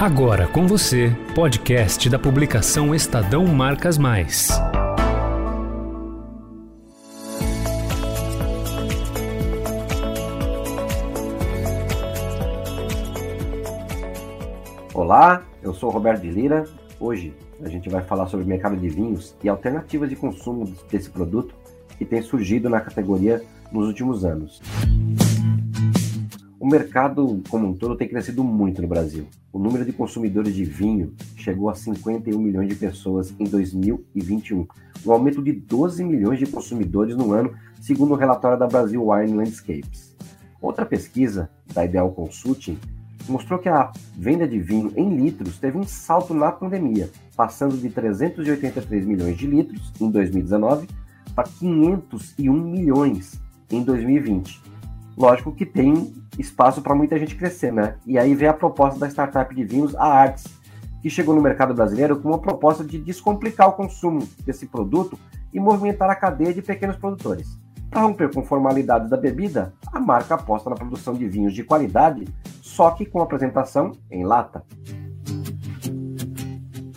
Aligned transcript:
Agora 0.00 0.46
com 0.46 0.64
você, 0.64 1.10
podcast 1.34 2.08
da 2.08 2.20
publicação 2.20 2.94
Estadão 2.94 3.44
Marcas 3.46 3.98
Mais. 3.98 4.48
Olá, 14.94 15.42
eu 15.60 15.74
sou 15.74 15.90
Roberto 15.90 16.22
de 16.22 16.30
Lira. 16.30 16.64
Hoje 17.00 17.34
a 17.60 17.68
gente 17.68 17.88
vai 17.88 18.04
falar 18.04 18.28
sobre 18.28 18.46
o 18.46 18.48
mercado 18.48 18.76
de 18.76 18.88
vinhos 18.88 19.34
e 19.42 19.48
alternativas 19.48 20.08
de 20.08 20.14
consumo 20.14 20.72
desse 20.88 21.10
produto 21.10 21.56
que 21.98 22.04
tem 22.04 22.22
surgido 22.22 22.70
na 22.70 22.80
categoria 22.80 23.42
nos 23.72 23.88
últimos 23.88 24.24
anos. 24.24 24.62
O 26.60 26.66
mercado 26.66 27.40
como 27.48 27.68
um 27.68 27.72
todo 27.72 27.94
tem 27.94 28.08
crescido 28.08 28.42
muito 28.42 28.82
no 28.82 28.88
Brasil. 28.88 29.28
O 29.52 29.60
número 29.60 29.84
de 29.84 29.92
consumidores 29.92 30.52
de 30.52 30.64
vinho 30.64 31.14
chegou 31.36 31.70
a 31.70 31.74
51 31.76 32.36
milhões 32.36 32.68
de 32.68 32.74
pessoas 32.74 33.32
em 33.38 33.44
2021, 33.44 34.66
um 35.06 35.12
aumento 35.12 35.40
de 35.40 35.52
12 35.52 36.04
milhões 36.04 36.40
de 36.40 36.46
consumidores 36.46 37.14
no 37.14 37.32
ano, 37.32 37.54
segundo 37.80 38.12
o 38.12 38.16
relatório 38.16 38.58
da 38.58 38.66
Brasil 38.66 39.08
Wine 39.08 39.34
Landscapes. 39.34 40.16
Outra 40.60 40.84
pesquisa 40.84 41.48
da 41.72 41.84
Ideal 41.84 42.10
Consulting 42.10 42.76
mostrou 43.28 43.60
que 43.60 43.68
a 43.68 43.92
venda 44.16 44.48
de 44.48 44.58
vinho 44.58 44.92
em 44.96 45.14
litros 45.14 45.58
teve 45.58 45.78
um 45.78 45.86
salto 45.86 46.34
na 46.34 46.50
pandemia, 46.50 47.08
passando 47.36 47.76
de 47.76 47.88
383 47.88 49.06
milhões 49.06 49.38
de 49.38 49.46
litros 49.46 49.92
em 50.00 50.10
2019 50.10 50.88
para 51.36 51.44
501 51.44 52.52
milhões 52.52 53.40
em 53.70 53.84
2020. 53.84 54.60
Lógico 55.16 55.52
que 55.52 55.64
tem 55.64 56.12
espaço 56.38 56.80
para 56.80 56.94
muita 56.94 57.18
gente 57.18 57.34
crescer, 57.34 57.72
né? 57.72 57.96
E 58.06 58.18
aí 58.18 58.34
vem 58.34 58.48
a 58.48 58.54
proposta 58.54 58.98
da 58.98 59.08
startup 59.08 59.54
de 59.54 59.64
vinhos, 59.64 59.94
a 59.96 60.04
Arts, 60.04 60.44
que 61.02 61.10
chegou 61.10 61.34
no 61.34 61.42
mercado 61.42 61.74
brasileiro 61.74 62.18
com 62.20 62.28
uma 62.28 62.38
proposta 62.38 62.84
de 62.84 62.98
descomplicar 62.98 63.68
o 63.68 63.72
consumo 63.72 64.26
desse 64.44 64.66
produto 64.66 65.18
e 65.52 65.60
movimentar 65.60 66.10
a 66.10 66.14
cadeia 66.14 66.52
de 66.52 66.62
pequenos 66.62 66.96
produtores. 66.96 67.58
Para 67.90 68.02
romper 68.02 68.32
com 68.32 68.44
formalidades 68.44 69.08
da 69.08 69.16
bebida, 69.16 69.72
a 69.92 69.98
marca 69.98 70.34
aposta 70.34 70.68
na 70.68 70.76
produção 70.76 71.14
de 71.14 71.26
vinhos 71.26 71.54
de 71.54 71.64
qualidade, 71.64 72.26
só 72.60 72.90
que 72.90 73.06
com 73.06 73.20
apresentação 73.20 73.92
em 74.10 74.24
lata. 74.24 74.62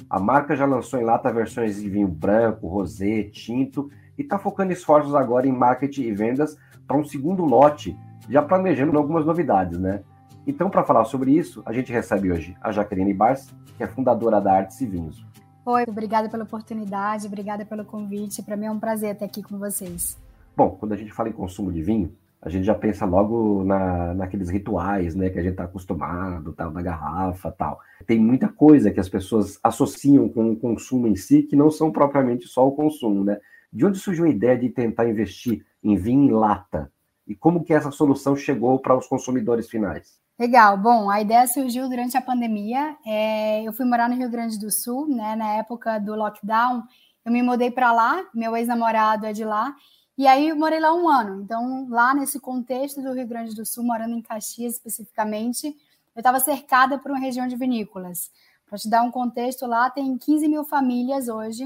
A 0.09 0.19
marca 0.19 0.55
já 0.57 0.65
lançou 0.65 0.99
em 0.99 1.05
lata 1.05 1.31
versões 1.31 1.81
de 1.81 1.89
vinho 1.89 2.09
branco, 2.09 2.67
rosé, 2.67 3.23
tinto 3.23 3.89
e 4.17 4.21
está 4.21 4.37
focando 4.37 4.73
esforços 4.73 5.15
agora 5.15 5.47
em 5.47 5.53
marketing 5.53 6.01
e 6.01 6.11
vendas 6.11 6.57
para 6.85 6.97
um 6.97 7.05
segundo 7.05 7.45
lote 7.45 7.97
já 8.31 8.41
planejando 8.41 8.97
algumas 8.97 9.25
novidades, 9.25 9.77
né? 9.77 10.01
Então, 10.47 10.69
para 10.69 10.85
falar 10.85 11.03
sobre 11.03 11.31
isso, 11.31 11.61
a 11.65 11.73
gente 11.73 11.91
recebe 11.91 12.31
hoje 12.31 12.55
a 12.61 12.71
Jaqueline 12.71 13.13
Bars, 13.13 13.53
que 13.75 13.83
é 13.83 13.87
fundadora 13.87 14.39
da 14.39 14.53
Artes 14.53 14.79
e 14.79 14.85
Vinhos. 14.85 15.25
Oi, 15.65 15.83
obrigada 15.85 16.29
pela 16.29 16.45
oportunidade, 16.45 17.27
obrigada 17.27 17.65
pelo 17.65 17.83
convite. 17.83 18.41
Para 18.41 18.55
mim 18.55 18.67
é 18.67 18.71
um 18.71 18.79
prazer 18.79 19.13
estar 19.13 19.25
aqui 19.25 19.43
com 19.43 19.59
vocês. 19.59 20.17
Bom, 20.55 20.71
quando 20.71 20.93
a 20.93 20.95
gente 20.95 21.11
fala 21.11 21.27
em 21.27 21.33
consumo 21.33 21.73
de 21.73 21.83
vinho, 21.83 22.15
a 22.41 22.47
gente 22.47 22.63
já 22.63 22.73
pensa 22.73 23.05
logo 23.05 23.65
na, 23.65 24.13
naqueles 24.13 24.49
rituais, 24.49 25.13
né, 25.13 25.29
que 25.29 25.37
a 25.37 25.41
gente 25.43 25.51
está 25.51 25.65
acostumado, 25.65 26.53
tal, 26.53 26.71
da 26.71 26.81
garrafa, 26.81 27.51
tal. 27.51 27.79
Tem 28.07 28.17
muita 28.17 28.47
coisa 28.47 28.91
que 28.91 28.99
as 28.99 29.09
pessoas 29.09 29.59
associam 29.61 30.29
com 30.29 30.51
o 30.51 30.55
consumo 30.55 31.05
em 31.05 31.17
si, 31.17 31.43
que 31.43 31.55
não 31.55 31.69
são 31.69 31.91
propriamente 31.91 32.47
só 32.47 32.65
o 32.65 32.71
consumo, 32.71 33.25
né? 33.25 33.39
De 33.71 33.85
onde 33.85 33.99
surgiu 33.99 34.23
a 34.23 34.29
ideia 34.29 34.57
de 34.57 34.69
tentar 34.69 35.07
investir 35.07 35.65
em 35.83 35.97
vinho 35.97 36.23
em 36.23 36.31
lata? 36.31 36.89
E 37.31 37.35
como 37.35 37.63
que 37.63 37.73
essa 37.73 37.91
solução 37.91 38.35
chegou 38.35 38.77
para 38.77 38.97
os 38.97 39.07
consumidores 39.07 39.69
finais? 39.69 40.19
Legal. 40.37 40.77
Bom, 40.77 41.09
a 41.09 41.21
ideia 41.21 41.47
surgiu 41.47 41.87
durante 41.87 42.17
a 42.17 42.21
pandemia. 42.21 42.97
É, 43.05 43.63
eu 43.63 43.71
fui 43.71 43.85
morar 43.85 44.09
no 44.09 44.15
Rio 44.15 44.29
Grande 44.29 44.59
do 44.59 44.69
Sul, 44.69 45.07
né? 45.07 45.33
Na 45.35 45.53
época 45.53 45.97
do 45.97 46.13
lockdown, 46.13 46.83
eu 47.23 47.31
me 47.31 47.41
mudei 47.41 47.71
para 47.71 47.93
lá. 47.93 48.21
Meu 48.33 48.55
ex-namorado 48.57 49.25
é 49.25 49.31
de 49.31 49.45
lá. 49.45 49.73
E 50.17 50.27
aí 50.27 50.49
eu 50.49 50.57
morei 50.57 50.79
lá 50.79 50.93
um 50.93 51.07
ano. 51.07 51.41
Então, 51.41 51.87
lá 51.89 52.13
nesse 52.13 52.37
contexto 52.37 53.01
do 53.01 53.13
Rio 53.13 53.27
Grande 53.27 53.55
do 53.55 53.65
Sul, 53.65 53.85
morando 53.85 54.13
em 54.13 54.21
Caxias 54.21 54.73
especificamente, 54.73 55.67
eu 55.67 56.19
estava 56.19 56.39
cercada 56.41 56.99
por 56.99 57.11
uma 57.11 57.19
região 57.19 57.47
de 57.47 57.55
vinícolas. 57.55 58.29
Para 58.67 58.77
te 58.77 58.89
dar 58.89 59.03
um 59.03 59.11
contexto, 59.11 59.65
lá 59.65 59.89
tem 59.89 60.17
15 60.17 60.49
mil 60.49 60.65
famílias 60.65 61.29
hoje 61.29 61.63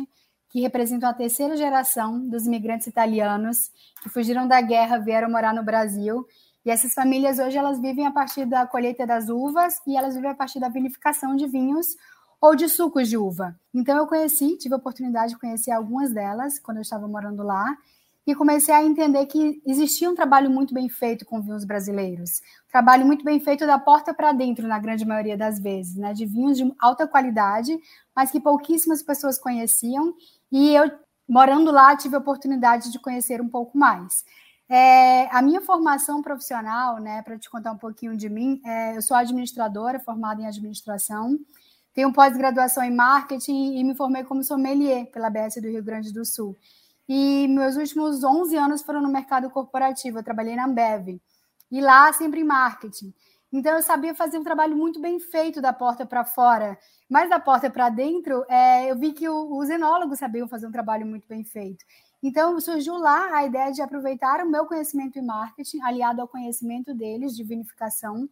que 0.55 0.61
representam 0.61 1.09
a 1.09 1.13
terceira 1.13 1.57
geração 1.57 2.17
dos 2.29 2.47
imigrantes 2.47 2.88
italianos 2.88 3.69
que 4.01 4.07
fugiram 4.07 4.47
da 4.47 4.61
guerra, 4.61 4.97
vieram 4.97 5.29
morar 5.29 5.53
no 5.53 5.61
Brasil. 5.61 6.25
E 6.66 6.71
essas 6.71 6.93
famílias 6.93 7.39
hoje 7.39 7.57
elas 7.57 7.77
vivem 7.77 8.07
a 8.07 8.11
partir 8.11 8.45
da 8.45 8.66
colheita 8.66 9.05
das 9.05 9.27
uvas 9.27 9.81
e 9.85 9.97
elas 9.97 10.16
vivem 10.16 10.29
a 10.29 10.33
partir 10.33 10.61
da 10.61 10.69
vinificação 10.69 11.35
de 11.35 11.45
vinhos 11.45 11.97
ou 12.39 12.55
de 12.55 12.69
sucos 12.69 13.09
de 13.09 13.17
uva. 13.17 13.53
Então 13.73 13.97
eu 13.97 14.07
conheci, 14.07 14.57
tive 14.57 14.75
a 14.75 14.77
oportunidade 14.77 15.33
de 15.33 15.38
conhecer 15.38 15.71
algumas 15.71 16.13
delas 16.13 16.57
quando 16.57 16.77
eu 16.77 16.83
estava 16.83 17.05
morando 17.05 17.43
lá 17.43 17.75
e 18.27 18.33
comecei 18.33 18.73
a 18.73 18.83
entender 18.83 19.25
que 19.27 19.61
existia 19.66 20.09
um 20.09 20.16
trabalho 20.16 20.49
muito 20.49 20.73
bem 20.73 20.89
feito 20.89 21.25
com 21.25 21.41
vinhos 21.41 21.63
brasileiros. 21.63 22.41
Trabalho 22.72 23.05
muito 23.05 23.23
bem 23.23 23.39
feito 23.39 23.67
da 23.67 23.77
porta 23.77 24.13
para 24.13 24.31
dentro, 24.31 24.67
na 24.67 24.79
grande 24.79 25.05
maioria 25.05 25.37
das 25.37 25.59
vezes, 25.59 25.95
né? 25.95 26.11
de 26.11 26.25
vinhos 26.25 26.57
de 26.57 26.73
alta 26.79 27.07
qualidade, 27.07 27.77
mas 28.16 28.31
que 28.31 28.39
pouquíssimas 28.39 29.03
pessoas 29.03 29.37
conheciam 29.37 30.16
e 30.51 30.73
eu, 30.73 30.91
morando 31.28 31.72
lá, 31.72 31.95
tive 31.95 32.16
a 32.16 32.19
oportunidade 32.19 32.91
de 32.91 33.00
conhecer 33.00 33.41
um 33.41 33.50
pouco 33.50 33.78
mais. 33.78 34.23
É, 34.67 35.28
a 35.35 35.41
minha 35.41 35.61
formação 35.61 36.22
profissional, 36.22 37.00
né, 37.00 37.22
para 37.22 37.38
te 37.38 37.50
contar 37.50 37.72
um 37.72 37.78
pouquinho 37.78 38.17
de 38.17 38.29
mim, 38.29 38.61
é, 38.66 38.97
eu 38.97 39.01
sou 39.01 39.16
administradora, 39.16 40.00
formada 40.00 40.41
em 40.41 40.47
administração, 40.47 41.38
tenho 41.94 42.11
pós-graduação 42.11 42.84
em 42.84 42.94
marketing 42.94 43.78
e 43.78 43.84
me 43.84 43.95
formei 43.95 44.23
como 44.23 44.44
sommelier 44.44 45.05
pela 45.11 45.29
BS 45.29 45.61
do 45.61 45.69
Rio 45.69 45.84
Grande 45.84 46.11
do 46.11 46.25
Sul. 46.25 46.55
E 47.07 47.47
meus 47.47 47.78
últimos 47.78 48.23
11 48.23 48.57
anos 48.57 48.81
foram 48.81 49.01
no 49.01 49.07
mercado 49.07 49.50
corporativo, 49.50 50.19
eu 50.19 50.23
trabalhei 50.23 50.55
na 50.55 50.66
Ambev, 50.66 51.22
e 51.72 51.81
lá 51.81 52.11
sempre 52.11 52.41
em 52.41 52.44
marketing. 52.44 53.13
Então 53.51 53.73
eu 53.73 53.81
sabia 53.81 54.13
fazer 54.13 54.38
um 54.38 54.44
trabalho 54.44 54.75
muito 54.75 55.00
bem 55.00 55.19
feito 55.19 55.61
da 55.61 55.72
porta 55.72 56.06
para 56.06 56.25
fora, 56.25 56.78
mas 57.09 57.29
da 57.29 57.39
porta 57.39 57.69
para 57.69 57.89
dentro, 57.89 58.44
é, 58.50 58.91
eu 58.91 58.97
vi 58.97 59.13
que 59.13 59.29
o, 59.29 59.57
os 59.57 59.69
enólogos 59.69 60.19
sabiam 60.19 60.47
fazer 60.47 60.67
um 60.67 60.72
trabalho 60.72 61.06
muito 61.06 61.28
bem 61.28 61.44
feito. 61.44 61.85
Então 62.22 62.59
surgiu 62.59 62.97
lá 62.97 63.35
a 63.35 63.45
ideia 63.45 63.72
de 63.72 63.81
aproveitar 63.81 64.44
o 64.44 64.50
meu 64.50 64.66
conhecimento 64.66 65.19
em 65.19 65.25
marketing, 65.25 65.81
aliado 65.81 66.22
ao 66.22 66.28
conhecimento 66.28 66.94
deles 66.94 67.35
de 67.35 67.44
vinificação, 67.44 68.28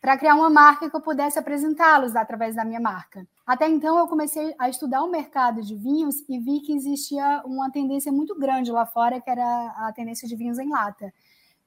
para 0.00 0.16
criar 0.16 0.34
uma 0.34 0.50
marca 0.50 0.88
que 0.88 0.94
eu 0.94 1.00
pudesse 1.00 1.38
apresentá-los 1.38 2.14
através 2.14 2.54
da 2.54 2.64
minha 2.64 2.78
marca. 2.78 3.26
Até 3.46 3.66
então 3.68 3.98
eu 3.98 4.06
comecei 4.06 4.54
a 4.58 4.68
estudar 4.68 5.02
o 5.02 5.10
mercado 5.10 5.60
de 5.60 5.74
vinhos 5.74 6.22
e 6.28 6.38
vi 6.38 6.60
que 6.60 6.72
existia 6.72 7.42
uma 7.44 7.70
tendência 7.70 8.12
muito 8.12 8.38
grande 8.38 8.70
lá 8.70 8.86
fora, 8.86 9.20
que 9.20 9.28
era 9.28 9.74
a 9.76 9.92
tendência 9.92 10.28
de 10.28 10.36
vinhos 10.36 10.58
em 10.58 10.68
lata. 10.68 11.12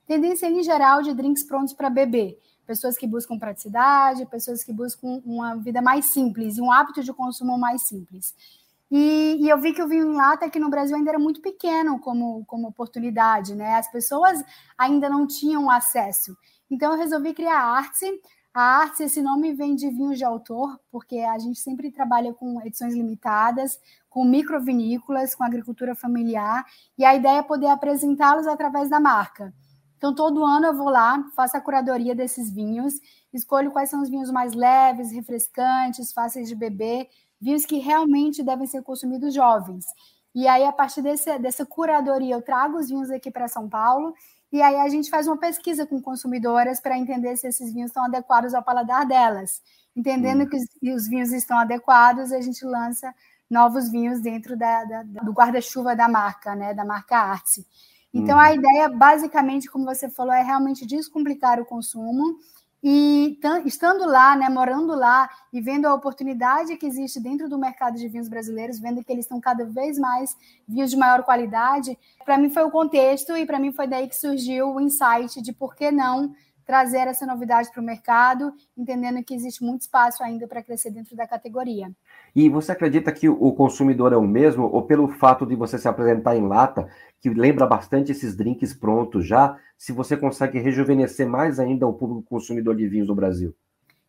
Tendência 0.08 0.48
em 0.48 0.64
geral 0.64 1.02
de 1.02 1.14
drinks 1.14 1.44
prontos 1.44 1.74
para 1.74 1.90
beber 1.90 2.40
pessoas 2.72 2.98
que 2.98 3.06
buscam 3.06 3.38
praticidade, 3.38 4.26
pessoas 4.28 4.64
que 4.64 4.72
buscam 4.72 5.22
uma 5.26 5.58
vida 5.58 5.82
mais 5.82 6.06
simples 6.06 6.58
um 6.58 6.72
hábito 6.72 7.04
de 7.04 7.12
consumo 7.12 7.58
mais 7.58 7.82
simples. 7.82 8.34
E, 8.90 9.38
e, 9.42 9.50
eu 9.50 9.58
vi 9.60 9.74
que 9.74 9.82
o 9.82 9.88
vinho 9.88 10.12
em 10.12 10.16
lata 10.16 10.46
aqui 10.46 10.58
no 10.58 10.70
Brasil 10.70 10.96
ainda 10.96 11.12
era 11.12 11.20
muito 11.20 11.42
pequeno 11.42 12.00
como, 12.00 12.46
como 12.46 12.70
oportunidade, 12.70 13.56
né? 13.56 13.76
As 13.76 13.90
pessoas 13.92 14.42
ainda 14.78 15.10
não 15.10 15.28
tinham 15.28 15.70
acesso. 15.70 16.36
Então 16.70 16.94
eu 16.94 16.98
resolvi 16.98 17.34
criar 17.34 17.60
a 17.60 17.78
Arte. 17.78 18.06
A 18.54 18.62
Arte, 18.62 19.04
esse 19.04 19.22
nome 19.22 19.54
vem 19.54 19.76
de 19.76 19.90
vinhos 19.90 20.18
de 20.18 20.26
autor, 20.26 20.80
porque 20.90 21.20
a 21.20 21.38
gente 21.40 21.60
sempre 21.60 21.92
trabalha 21.92 22.34
com 22.34 22.62
edições 22.66 22.94
limitadas, 22.94 23.80
com 24.10 24.26
microvinícolas, 24.26 25.36
com 25.36 25.44
agricultura 25.44 25.96
familiar, 25.96 26.66
e 26.98 27.06
a 27.06 27.16
ideia 27.16 27.40
é 27.40 27.44
poder 27.44 27.68
apresentá-los 27.68 28.48
através 28.48 28.90
da 28.90 29.00
marca. 29.00 29.54
Então, 30.02 30.16
todo 30.16 30.44
ano 30.44 30.66
eu 30.66 30.74
vou 30.74 30.90
lá, 30.90 31.24
faço 31.36 31.56
a 31.56 31.62
curadoria 31.62 32.16
desses 32.16 32.50
vinhos, 32.50 32.96
escolho 33.32 33.70
quais 33.70 33.88
são 33.88 34.02
os 34.02 34.10
vinhos 34.10 34.32
mais 34.32 34.52
leves, 34.56 35.12
refrescantes, 35.12 36.12
fáceis 36.12 36.50
de 36.50 36.56
beber, 36.56 37.08
vinhos 37.40 37.68
que 37.68 37.78
realmente 37.78 38.42
devem 38.42 38.66
ser 38.66 38.82
consumidos 38.82 39.32
jovens. 39.32 39.86
E 40.34 40.48
aí, 40.48 40.66
a 40.66 40.72
partir 40.72 41.04
desse, 41.04 41.38
dessa 41.38 41.68
curadoria, 41.68 42.34
eu 42.34 42.42
trago 42.42 42.80
os 42.80 42.88
vinhos 42.90 43.12
aqui 43.12 43.30
para 43.30 43.48
São 43.48 43.70
Paulo, 43.70 44.16
e 44.52 44.60
aí 44.60 44.76
a 44.78 44.90
gente 44.90 45.08
faz 45.08 45.28
uma 45.28 45.38
pesquisa 45.38 45.86
com 45.86 46.02
consumidoras 46.02 46.80
para 46.80 46.98
entender 46.98 47.38
se 47.38 47.46
esses 47.46 47.72
vinhos 47.72 47.92
estão 47.92 48.04
adequados 48.04 48.56
ao 48.56 48.64
paladar 48.64 49.06
delas. 49.06 49.62
Entendendo 49.96 50.46
hum. 50.46 50.50
que 50.50 50.58
os, 50.58 50.96
os, 50.96 51.08
vinhos 51.08 51.32
estão 51.32 51.60
adequados, 51.60 52.32
a 52.32 52.42
gente 52.42 52.66
lança 52.66 53.14
novos 53.48 53.92
vinhos 53.92 54.20
dentro 54.20 54.58
da, 54.58 54.84
da, 54.84 55.04
do 55.04 55.32
guarda-chuva 55.32 55.96
da 55.96 56.10
marca, 56.10 56.56
né, 56.56 56.74
da 56.74 56.84
marca 56.84 57.18
Arce. 57.18 57.68
Então, 58.14 58.36
uhum. 58.36 58.42
a 58.42 58.54
ideia, 58.54 58.90
basicamente, 58.90 59.70
como 59.70 59.86
você 59.86 60.10
falou, 60.10 60.34
é 60.34 60.44
realmente 60.44 60.86
descomplicar 60.86 61.60
o 61.60 61.66
consumo. 61.66 62.38
E 62.84 63.40
estando 63.64 64.06
lá, 64.08 64.36
né, 64.36 64.50
morando 64.50 64.96
lá 64.96 65.30
e 65.54 65.62
vendo 65.62 65.86
a 65.86 65.94
oportunidade 65.94 66.76
que 66.78 66.86
existe 66.88 67.20
dentro 67.20 67.48
do 67.48 67.60
mercado 67.60 67.96
de 67.96 68.08
vinhos 68.08 68.28
brasileiros, 68.28 68.80
vendo 68.80 69.04
que 69.04 69.12
eles 69.12 69.26
estão 69.26 69.40
cada 69.40 69.64
vez 69.66 70.00
mais 70.00 70.36
vinhos 70.68 70.90
de 70.90 70.98
maior 70.98 71.22
qualidade, 71.22 71.96
para 72.26 72.40
mim 72.40 72.50
foi 72.50 72.64
o 72.64 72.72
contexto 72.72 73.38
e 73.38 73.46
para 73.46 73.60
mim 73.60 73.72
foi 73.72 73.86
daí 73.86 74.08
que 74.08 74.16
surgiu 74.16 74.74
o 74.74 74.82
insight 74.82 75.44
de 75.44 75.54
por 75.54 75.76
que 75.76 75.92
não 75.92 76.34
trazer 76.66 77.08
essa 77.08 77.26
novidade 77.26 77.70
para 77.72 77.82
o 77.82 77.86
mercado, 77.86 78.52
entendendo 78.76 79.24
que 79.24 79.36
existe 79.36 79.64
muito 79.64 79.82
espaço 79.82 80.24
ainda 80.24 80.48
para 80.48 80.64
crescer 80.64 80.90
dentro 80.90 81.16
da 81.16 81.28
categoria. 81.28 81.92
E 82.36 82.48
você 82.50 82.72
acredita 82.72 83.12
que 83.12 83.28
o 83.28 83.52
consumidor 83.54 84.14
é 84.14 84.18
o 84.18 84.22
mesmo, 84.22 84.64
ou 84.64 84.84
pelo 84.84 85.08
fato 85.08 85.46
de 85.46 85.56
você 85.56 85.78
se 85.78 85.88
apresentar 85.88 86.36
em 86.36 86.48
lata, 86.48 86.88
que 87.20 87.30
lembra 87.30 87.66
bastante 87.66 88.12
esses 88.12 88.36
drinks 88.36 88.74
prontos 88.74 89.28
já, 89.28 89.58
se 89.78 89.92
você 89.92 90.16
consegue 90.16 90.60
rejuvenescer 90.60 91.28
mais 91.28 91.60
ainda 91.60 91.88
o 91.88 91.94
público 91.94 92.24
consumidor 92.24 92.76
de 92.76 92.88
vinhos 92.88 93.08
no 93.08 93.16
Brasil? 93.16 93.54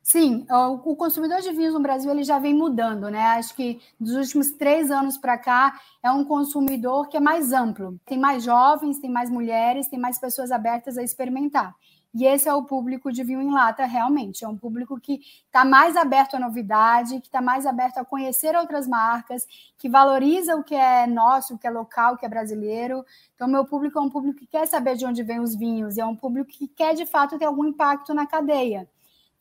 Sim, 0.02 0.44
o 0.50 0.96
consumidor 0.96 1.40
de 1.40 1.52
vinhos 1.52 1.74
no 1.74 1.80
Brasil 1.80 2.10
ele 2.10 2.24
já 2.24 2.36
vem 2.38 2.52
mudando, 2.52 3.08
né? 3.08 3.20
Acho 3.20 3.54
que 3.54 3.80
dos 4.00 4.14
últimos 4.16 4.50
três 4.50 4.90
anos 4.90 5.16
para 5.16 5.38
cá 5.38 5.78
é 6.02 6.10
um 6.10 6.24
consumidor 6.24 7.08
que 7.08 7.16
é 7.16 7.20
mais 7.20 7.52
amplo. 7.52 7.96
Tem 8.04 8.18
mais 8.18 8.42
jovens, 8.42 8.98
tem 8.98 9.08
mais 9.08 9.30
mulheres, 9.30 9.86
tem 9.86 10.00
mais 10.00 10.18
pessoas 10.18 10.50
abertas 10.50 10.98
a 10.98 11.04
experimentar. 11.04 11.74
E 12.14 12.26
esse 12.26 12.46
é 12.48 12.52
o 12.52 12.62
público 12.62 13.10
de 13.10 13.24
vinho 13.24 13.40
em 13.40 13.50
lata, 13.50 13.86
realmente. 13.86 14.44
É 14.44 14.48
um 14.48 14.56
público 14.56 15.00
que 15.00 15.20
está 15.46 15.64
mais 15.64 15.96
aberto 15.96 16.36
à 16.36 16.38
novidade, 16.38 17.20
que 17.20 17.26
está 17.26 17.40
mais 17.40 17.64
aberto 17.64 17.98
a 17.98 18.04
conhecer 18.04 18.54
outras 18.54 18.86
marcas, 18.86 19.46
que 19.78 19.88
valoriza 19.88 20.54
o 20.54 20.62
que 20.62 20.74
é 20.74 21.06
nosso, 21.06 21.54
o 21.54 21.58
que 21.58 21.66
é 21.66 21.70
local, 21.70 22.14
o 22.14 22.16
que 22.18 22.26
é 22.26 22.28
brasileiro. 22.28 23.04
Então, 23.34 23.48
meu 23.48 23.64
público 23.64 23.98
é 23.98 24.02
um 24.02 24.10
público 24.10 24.40
que 24.40 24.46
quer 24.46 24.66
saber 24.66 24.96
de 24.96 25.06
onde 25.06 25.22
vêm 25.22 25.40
os 25.40 25.54
vinhos, 25.54 25.96
e 25.96 26.00
é 26.00 26.06
um 26.06 26.16
público 26.16 26.50
que 26.50 26.68
quer, 26.68 26.94
de 26.94 27.06
fato, 27.06 27.38
ter 27.38 27.46
algum 27.46 27.64
impacto 27.64 28.12
na 28.12 28.26
cadeia. 28.26 28.86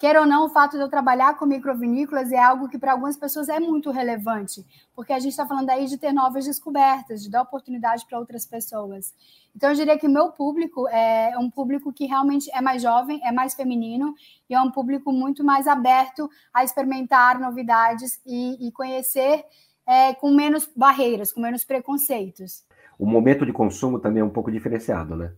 Quer 0.01 0.19
ou 0.19 0.25
não, 0.25 0.48
o 0.48 0.50
fato 0.50 0.77
de 0.77 0.81
eu 0.81 0.89
trabalhar 0.89 1.38
com 1.38 1.45
microvinícolas 1.45 2.31
é 2.31 2.39
algo 2.39 2.68
que 2.68 2.80
para 2.80 2.94
algumas 2.94 3.15
pessoas 3.15 3.48
é 3.50 3.59
muito 3.59 3.92
relevante, 3.92 4.65
porque 4.95 5.13
a 5.13 5.19
gente 5.19 5.30
está 5.30 5.45
falando 5.45 5.69
aí 5.69 5.86
de 5.86 5.95
ter 5.95 6.12
novas 6.12 6.44
descobertas, 6.44 7.21
de 7.21 7.30
dar 7.30 7.44
oportunidade 7.44 8.03
para 8.07 8.18
outras 8.18 8.44
pessoas. 8.44 9.13
Então, 9.56 9.69
eu 9.69 9.75
diria 9.75 10.00
que 10.00 10.07
o 10.07 10.09
meu 10.09 10.31
público 10.31 10.88
é 10.88 11.38
um 11.38 11.51
público 11.51 11.94
que 11.94 12.07
realmente 12.07 12.50
é 12.51 12.59
mais 12.59 12.81
jovem, 12.81 13.21
é 13.24 13.31
mais 13.31 13.53
feminino 13.53 14.15
e 14.50 14.56
é 14.56 14.59
um 14.59 14.71
público 14.71 15.12
muito 15.12 15.44
mais 15.44 15.68
aberto 15.68 16.27
a 16.51 16.63
experimentar 16.63 17.39
novidades 17.39 18.19
e, 18.25 18.68
e 18.68 18.71
conhecer 18.71 19.45
é, 19.86 20.15
com 20.15 20.31
menos 20.31 20.68
barreiras, 20.75 21.31
com 21.31 21.42
menos 21.42 21.63
preconceitos. 21.63 22.65
O 22.98 23.06
momento 23.06 23.45
de 23.45 23.53
consumo 23.53 24.00
também 24.00 24.21
é 24.21 24.25
um 24.25 24.31
pouco 24.31 24.51
diferenciado, 24.51 25.15
né? 25.15 25.31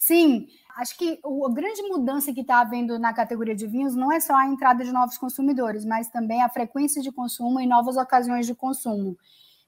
Sim, 0.00 0.48
acho 0.78 0.96
que 0.96 1.20
a 1.22 1.52
grande 1.52 1.82
mudança 1.82 2.32
que 2.32 2.40
está 2.40 2.60
havendo 2.60 2.98
na 2.98 3.12
categoria 3.12 3.54
de 3.54 3.66
vinhos 3.66 3.94
não 3.94 4.10
é 4.10 4.18
só 4.18 4.34
a 4.34 4.46
entrada 4.46 4.82
de 4.82 4.90
novos 4.90 5.18
consumidores, 5.18 5.84
mas 5.84 6.08
também 6.08 6.42
a 6.42 6.48
frequência 6.48 7.02
de 7.02 7.12
consumo 7.12 7.60
e 7.60 7.66
novas 7.66 7.98
ocasiões 7.98 8.46
de 8.46 8.54
consumo. 8.54 9.14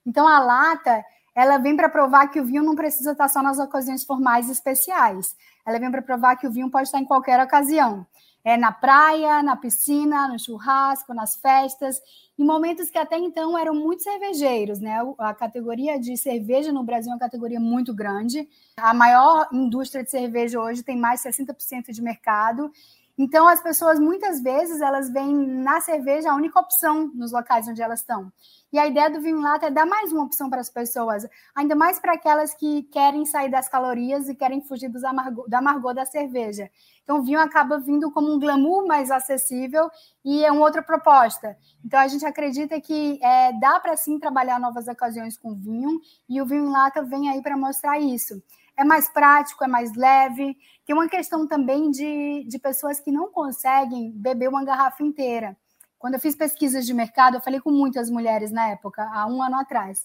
Então, 0.07 0.27
a 0.27 0.39
lata, 0.41 1.05
ela 1.35 1.59
vem 1.59 1.77
para 1.77 1.91
provar 1.91 2.29
que 2.29 2.41
o 2.41 2.47
vinho 2.47 2.63
não 2.63 2.75
precisa 2.75 3.13
estar 3.13 3.29
só 3.29 3.43
nas 3.43 3.59
ocasiões 3.59 4.05
formais 4.05 4.49
especiais. 4.49 5.37
Ela 5.67 5.79
vem 5.79 5.91
para 5.91 6.01
provar 6.01 6.35
que 6.37 6.47
o 6.47 6.51
vinho 6.51 6.71
pode 6.71 6.89
estar 6.89 6.99
em 6.99 7.05
qualquer 7.05 7.39
ocasião 7.39 8.07
é, 8.45 8.57
na 8.57 8.73
praia, 8.73 9.43
na 9.43 9.57
piscina, 9.57 10.29
no 10.29 10.39
churrasco, 10.39 11.15
nas 11.15 11.37
festas, 11.37 12.01
em 12.39 12.45
momentos 12.45 12.91
que 12.91 12.99
até 12.99 13.19
então 13.19 13.57
eram 13.57 13.75
muito 13.75 14.03
cervejeiros, 14.03 14.81
né? 14.81 14.99
A 15.19 15.33
categoria 15.33 15.99
de 15.99 16.17
cerveja 16.17 16.73
no 16.73 16.83
Brasil 16.83 17.13
é 17.13 17.15
uma 17.15 17.21
categoria 17.21 17.61
muito 17.61 17.95
grande. 17.95 18.49
A 18.77 18.93
maior 18.93 19.49
indústria 19.53 20.03
de 20.03 20.11
cerveja 20.11 20.61
hoje 20.61 20.83
tem 20.83 20.97
mais 20.97 21.23
de 21.23 21.29
60% 21.29 21.93
de 21.93 22.03
mercado 22.03 22.71
então, 23.19 23.47
as 23.47 23.61
pessoas, 23.61 24.01
muitas 24.01 24.41
vezes, 24.41 24.81
elas 24.81 25.11
veem 25.11 25.35
na 25.35 25.81
cerveja 25.83 26.31
a 26.31 26.35
única 26.35 26.59
opção 26.59 27.11
nos 27.15 27.31
locais 27.31 27.69
onde 27.69 27.83
elas 27.83 28.01
estão. 28.01 28.33
E 28.73 28.79
a 28.79 28.87
ideia 28.87 29.11
do 29.11 29.21
vinho 29.21 29.39
lata 29.39 29.67
é 29.67 29.71
dar 29.71 29.85
mais 29.85 30.11
uma 30.13 30.25
opção 30.25 30.49
para 30.49 30.63
as 30.63 30.71
pessoas, 30.71 31.27
ainda 31.55 31.77
mais 31.77 31.99
para 31.99 32.15
aquelas 32.15 32.55
que 32.55 32.85
querem 32.85 33.27
sair 33.27 33.51
das 33.51 33.69
calorias 33.69 34.31
e 34.31 34.35
querem 34.35 34.63
fugir 34.63 34.89
dos 34.89 35.05
amargo, 35.05 35.45
do 35.47 35.55
amargor 35.55 35.93
da 35.93 36.07
cerveja. 36.07 36.71
Então, 37.05 37.19
o 37.19 37.23
vinho 37.23 37.39
acaba 37.39 37.79
vindo 37.79 38.11
como 38.11 38.33
um 38.33 38.39
glamour 38.39 38.87
mais 38.87 39.11
acessível 39.11 39.91
e 40.25 40.43
é 40.43 40.51
uma 40.51 40.63
outra 40.63 40.83
proposta. 40.83 41.55
Então, 41.85 42.01
a 42.01 42.09
gente 42.09 42.25
acredita 42.25 42.81
que 42.81 43.23
é, 43.23 43.53
dá 43.61 43.79
para 43.79 43.95
sim 43.95 44.19
trabalhar 44.19 44.59
novas 44.59 44.89
ocasiões 44.89 45.37
com 45.37 45.55
vinho 45.55 46.01
e 46.27 46.41
o 46.41 46.47
vinho 46.47 46.71
lata 46.71 47.03
vem 47.03 47.29
aí 47.29 47.43
para 47.43 47.59
mostrar 47.59 48.01
isso 48.01 48.43
é 48.79 48.85
mais 48.85 49.09
prático, 49.09 49.65
é 49.65 49.67
mais 49.67 49.95
leve. 49.95 50.57
Tem 50.85 50.95
uma 50.95 51.09
questão 51.09 51.47
também 51.47 51.91
de, 51.91 52.45
de 52.49 52.59
pessoas 52.59 53.01
que 53.01 53.11
não 53.11 53.31
conseguem 53.31 54.11
beber 54.13 54.49
uma 54.49 54.65
garrafa 54.65 55.03
inteira. 55.03 55.57
Quando 55.99 56.15
eu 56.15 56.21
fiz 56.21 56.35
pesquisas 56.35 56.85
de 56.85 56.93
mercado, 56.93 57.37
eu 57.37 57.41
falei 57.41 57.61
com 57.61 57.71
muitas 57.71 58.11
mulheres 58.11 58.51
na 58.51 58.69
época, 58.69 59.09
há 59.13 59.27
um 59.27 59.41
ano 59.43 59.57
atrás. 59.57 60.05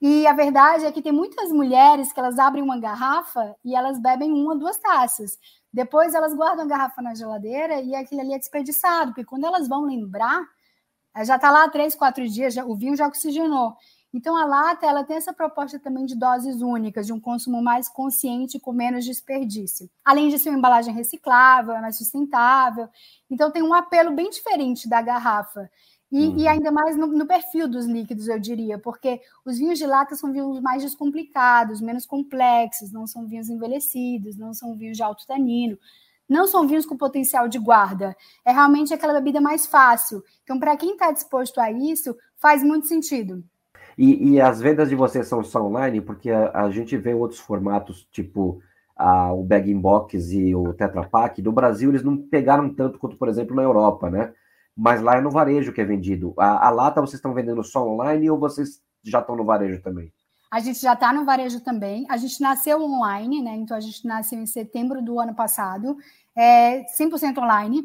E 0.00 0.26
a 0.26 0.32
verdade 0.32 0.84
é 0.84 0.92
que 0.92 1.02
tem 1.02 1.12
muitas 1.12 1.50
mulheres 1.50 2.12
que 2.12 2.20
elas 2.20 2.38
abrem 2.38 2.62
uma 2.62 2.78
garrafa 2.78 3.56
e 3.64 3.74
elas 3.74 4.00
bebem 4.00 4.32
uma, 4.32 4.56
duas 4.56 4.78
taças. 4.78 5.38
Depois 5.72 6.14
elas 6.14 6.34
guardam 6.34 6.64
a 6.64 6.68
garrafa 6.68 7.02
na 7.02 7.14
geladeira 7.14 7.80
e 7.80 7.94
aquilo 7.94 8.20
ali 8.20 8.32
é 8.32 8.38
desperdiçado, 8.38 9.10
porque 9.10 9.24
quando 9.24 9.44
elas 9.44 9.68
vão 9.68 9.84
lembrar, 9.84 10.40
já 11.24 11.36
está 11.36 11.50
lá 11.50 11.68
três, 11.68 11.94
quatro 11.96 12.26
dias, 12.28 12.54
já, 12.54 12.64
o 12.64 12.76
vinho 12.76 12.96
já 12.96 13.06
oxigenou. 13.08 13.76
Então, 14.12 14.36
a 14.36 14.44
lata 14.44 14.86
ela 14.86 15.04
tem 15.04 15.16
essa 15.16 15.34
proposta 15.34 15.78
também 15.78 16.06
de 16.06 16.18
doses 16.18 16.62
únicas, 16.62 17.06
de 17.06 17.12
um 17.12 17.20
consumo 17.20 17.62
mais 17.62 17.88
consciente 17.88 18.58
com 18.58 18.72
menos 18.72 19.04
desperdício. 19.04 19.88
Além 20.04 20.28
de 20.30 20.38
ser 20.38 20.48
uma 20.48 20.58
embalagem 20.58 20.94
reciclável, 20.94 21.74
é 21.74 21.80
mais 21.80 21.98
sustentável. 21.98 22.88
Então, 23.30 23.50
tem 23.50 23.62
um 23.62 23.74
apelo 23.74 24.14
bem 24.14 24.30
diferente 24.30 24.88
da 24.88 25.02
garrafa. 25.02 25.70
E, 26.10 26.26
uhum. 26.26 26.38
e 26.38 26.48
ainda 26.48 26.72
mais 26.72 26.96
no, 26.96 27.06
no, 27.06 27.26
perfil 27.26 27.68
dos 27.68 27.84
líquidos, 27.84 28.28
eu 28.28 28.38
diria, 28.40 28.78
porque 28.78 29.20
os 29.44 29.58
vinhos 29.58 29.78
de 29.78 29.86
lata 29.86 30.14
são 30.14 30.32
vinhos 30.32 30.58
mais 30.60 30.82
descomplicados, 30.82 31.82
menos 31.82 32.06
complexos, 32.06 32.90
não 32.90 33.06
são 33.06 33.26
vinhos 33.26 33.50
envelhecidos, 33.50 34.38
não 34.38 34.54
são 34.54 34.74
vinhos 34.74 34.96
de 34.96 35.02
alto 35.02 35.26
tanino, 35.26 35.78
não 36.26 36.46
são 36.46 36.66
vinhos 36.66 36.86
com 36.86 36.96
potencial 36.96 37.46
de 37.46 37.58
guarda. 37.58 38.16
É 38.42 38.52
realmente 38.52 38.94
aquela 38.94 39.12
bebida 39.14 39.38
mais 39.38 39.66
fácil. 39.66 40.22
Então, 40.44 40.58
para 40.58 40.78
quem 40.78 40.92
está 40.92 41.12
disposto 41.12 41.58
a 41.60 41.70
isso, 41.70 42.16
faz 42.38 42.62
muito 42.62 42.86
sentido. 42.86 43.44
E, 43.98 44.34
e 44.34 44.40
as 44.40 44.60
vendas 44.60 44.88
de 44.88 44.94
vocês 44.94 45.26
são 45.26 45.42
só 45.42 45.60
online? 45.60 46.00
Porque 46.00 46.30
a, 46.30 46.52
a 46.54 46.70
gente 46.70 46.96
vê 46.96 47.12
outros 47.12 47.40
formatos, 47.40 48.06
tipo 48.12 48.62
a, 48.96 49.32
o 49.32 49.42
Bag 49.42 49.68
in 49.68 49.80
Box 49.80 50.32
e 50.32 50.54
o 50.54 50.72
Tetra 50.72 51.02
Pak. 51.02 51.42
No 51.42 51.50
Brasil, 51.50 51.90
eles 51.90 52.04
não 52.04 52.16
pegaram 52.16 52.72
tanto 52.72 52.98
quanto, 52.98 53.16
por 53.16 53.28
exemplo, 53.28 53.56
na 53.56 53.62
Europa, 53.62 54.08
né? 54.08 54.32
Mas 54.76 55.02
lá 55.02 55.16
é 55.16 55.20
no 55.20 55.32
varejo 55.32 55.72
que 55.72 55.80
é 55.80 55.84
vendido. 55.84 56.32
A, 56.38 56.68
a 56.68 56.70
lata 56.70 57.00
vocês 57.00 57.14
estão 57.14 57.34
vendendo 57.34 57.64
só 57.64 57.84
online 57.84 58.30
ou 58.30 58.38
vocês 58.38 58.80
já 59.02 59.18
estão 59.18 59.34
no 59.34 59.44
varejo 59.44 59.82
também? 59.82 60.12
A 60.48 60.60
gente 60.60 60.80
já 60.80 60.94
está 60.94 61.12
no 61.12 61.24
varejo 61.24 61.60
também. 61.60 62.06
A 62.08 62.16
gente 62.16 62.40
nasceu 62.40 62.80
online, 62.80 63.42
né? 63.42 63.56
Então 63.56 63.76
a 63.76 63.80
gente 63.80 64.06
nasceu 64.06 64.38
em 64.38 64.46
setembro 64.46 65.02
do 65.02 65.18
ano 65.18 65.34
passado, 65.34 65.96
é 66.36 66.84
100% 66.96 67.38
online. 67.38 67.84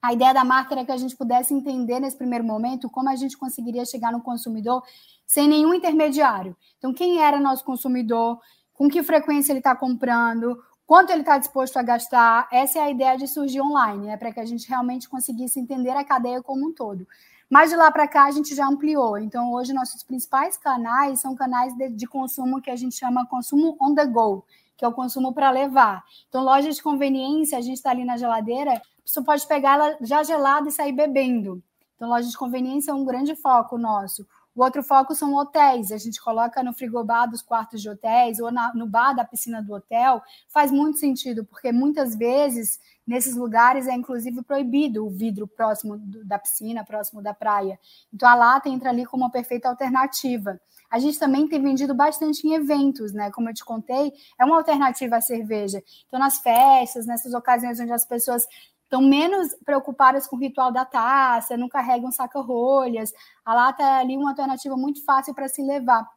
A 0.00 0.12
ideia 0.12 0.32
da 0.32 0.44
marca 0.44 0.74
era 0.74 0.84
que 0.84 0.92
a 0.92 0.96
gente 0.96 1.16
pudesse 1.16 1.52
entender 1.52 1.98
nesse 2.00 2.16
primeiro 2.16 2.44
momento 2.44 2.88
como 2.88 3.08
a 3.08 3.16
gente 3.16 3.36
conseguiria 3.36 3.84
chegar 3.84 4.12
no 4.12 4.20
consumidor 4.20 4.82
sem 5.26 5.48
nenhum 5.48 5.74
intermediário. 5.74 6.56
Então, 6.78 6.92
quem 6.92 7.20
era 7.20 7.40
nosso 7.40 7.64
consumidor, 7.64 8.40
com 8.72 8.88
que 8.88 9.02
frequência 9.02 9.52
ele 9.52 9.58
está 9.58 9.74
comprando, 9.74 10.56
quanto 10.86 11.10
ele 11.10 11.20
está 11.20 11.36
disposto 11.36 11.76
a 11.76 11.82
gastar. 11.82 12.48
Essa 12.50 12.78
é 12.78 12.82
a 12.82 12.90
ideia 12.90 13.18
de 13.18 13.28
surgir 13.28 13.60
online, 13.60 14.06
né? 14.06 14.16
para 14.16 14.32
que 14.32 14.40
a 14.40 14.46
gente 14.46 14.66
realmente 14.66 15.06
conseguisse 15.06 15.60
entender 15.60 15.90
a 15.90 16.02
cadeia 16.02 16.42
como 16.42 16.66
um 16.66 16.72
todo. 16.72 17.06
Mas 17.50 17.70
de 17.70 17.76
lá 17.76 17.90
para 17.90 18.08
cá 18.08 18.24
a 18.24 18.30
gente 18.30 18.54
já 18.54 18.66
ampliou. 18.66 19.18
Então, 19.18 19.52
hoje, 19.52 19.74
nossos 19.74 20.02
principais 20.02 20.56
canais 20.56 21.20
são 21.20 21.34
canais 21.34 21.74
de, 21.76 21.90
de 21.90 22.06
consumo 22.06 22.62
que 22.62 22.70
a 22.70 22.76
gente 22.76 22.94
chama 22.94 23.26
consumo 23.26 23.76
on 23.80 23.94
the 23.94 24.06
go, 24.06 24.44
que 24.78 24.84
é 24.84 24.88
o 24.88 24.92
consumo 24.92 25.34
para 25.34 25.50
levar. 25.50 26.04
Então, 26.28 26.42
lojas 26.42 26.76
de 26.76 26.82
conveniência, 26.82 27.58
a 27.58 27.60
gente 27.60 27.76
está 27.76 27.90
ali 27.90 28.04
na 28.04 28.16
geladeira, 28.16 28.80
você 29.08 29.22
pode 29.22 29.46
pegar 29.46 29.74
ela 29.74 29.96
já 30.02 30.22
gelada 30.22 30.68
e 30.68 30.72
sair 30.72 30.92
bebendo. 30.92 31.62
Então, 31.96 32.08
loja 32.08 32.28
de 32.28 32.36
conveniência 32.36 32.90
é 32.90 32.94
um 32.94 33.04
grande 33.04 33.34
foco 33.34 33.78
nosso. 33.78 34.26
O 34.54 34.62
outro 34.62 34.82
foco 34.82 35.14
são 35.14 35.34
hotéis. 35.34 35.90
A 35.90 35.98
gente 35.98 36.20
coloca 36.20 36.62
no 36.62 36.72
frigobar 36.72 37.30
dos 37.30 37.40
quartos 37.40 37.80
de 37.80 37.88
hotéis 37.88 38.38
ou 38.38 38.50
na, 38.50 38.72
no 38.74 38.86
bar 38.86 39.14
da 39.14 39.24
piscina 39.24 39.62
do 39.62 39.72
hotel. 39.72 40.20
Faz 40.48 40.70
muito 40.70 40.98
sentido, 40.98 41.44
porque 41.44 41.72
muitas 41.72 42.14
vezes 42.14 42.78
nesses 43.06 43.36
lugares 43.36 43.86
é 43.86 43.94
inclusive 43.94 44.42
proibido 44.42 45.06
o 45.06 45.10
vidro 45.10 45.46
próximo 45.46 45.96
do, 45.96 46.24
da 46.24 46.38
piscina, 46.38 46.84
próximo 46.84 47.22
da 47.22 47.32
praia. 47.32 47.78
Então 48.12 48.28
a 48.28 48.34
lata 48.34 48.68
entra 48.68 48.90
ali 48.90 49.06
como 49.06 49.24
uma 49.24 49.30
perfeita 49.30 49.68
alternativa. 49.68 50.60
A 50.90 50.98
gente 50.98 51.18
também 51.18 51.46
tem 51.46 51.62
vendido 51.62 51.94
bastante 51.94 52.46
em 52.46 52.54
eventos, 52.54 53.12
né? 53.12 53.30
Como 53.30 53.48
eu 53.48 53.54
te 53.54 53.64
contei, 53.64 54.12
é 54.40 54.44
uma 54.44 54.56
alternativa 54.56 55.16
à 55.16 55.20
cerveja. 55.20 55.82
Então, 56.06 56.18
nas 56.18 56.38
festas, 56.38 57.06
nessas 57.06 57.34
ocasiões 57.34 57.78
onde 57.78 57.92
as 57.92 58.06
pessoas 58.06 58.46
estão 58.88 59.02
menos 59.02 59.54
preocupadas 59.64 60.26
com 60.26 60.36
o 60.36 60.38
ritual 60.38 60.72
da 60.72 60.84
taça, 60.84 61.58
não 61.58 61.68
carregam 61.68 62.10
saca-rolhas. 62.10 63.12
A 63.44 63.54
lata 63.54 63.82
é 63.82 64.00
ali 64.00 64.16
uma 64.16 64.30
alternativa 64.30 64.76
muito 64.76 65.04
fácil 65.04 65.34
para 65.34 65.46
se 65.46 65.62
levar, 65.62 66.08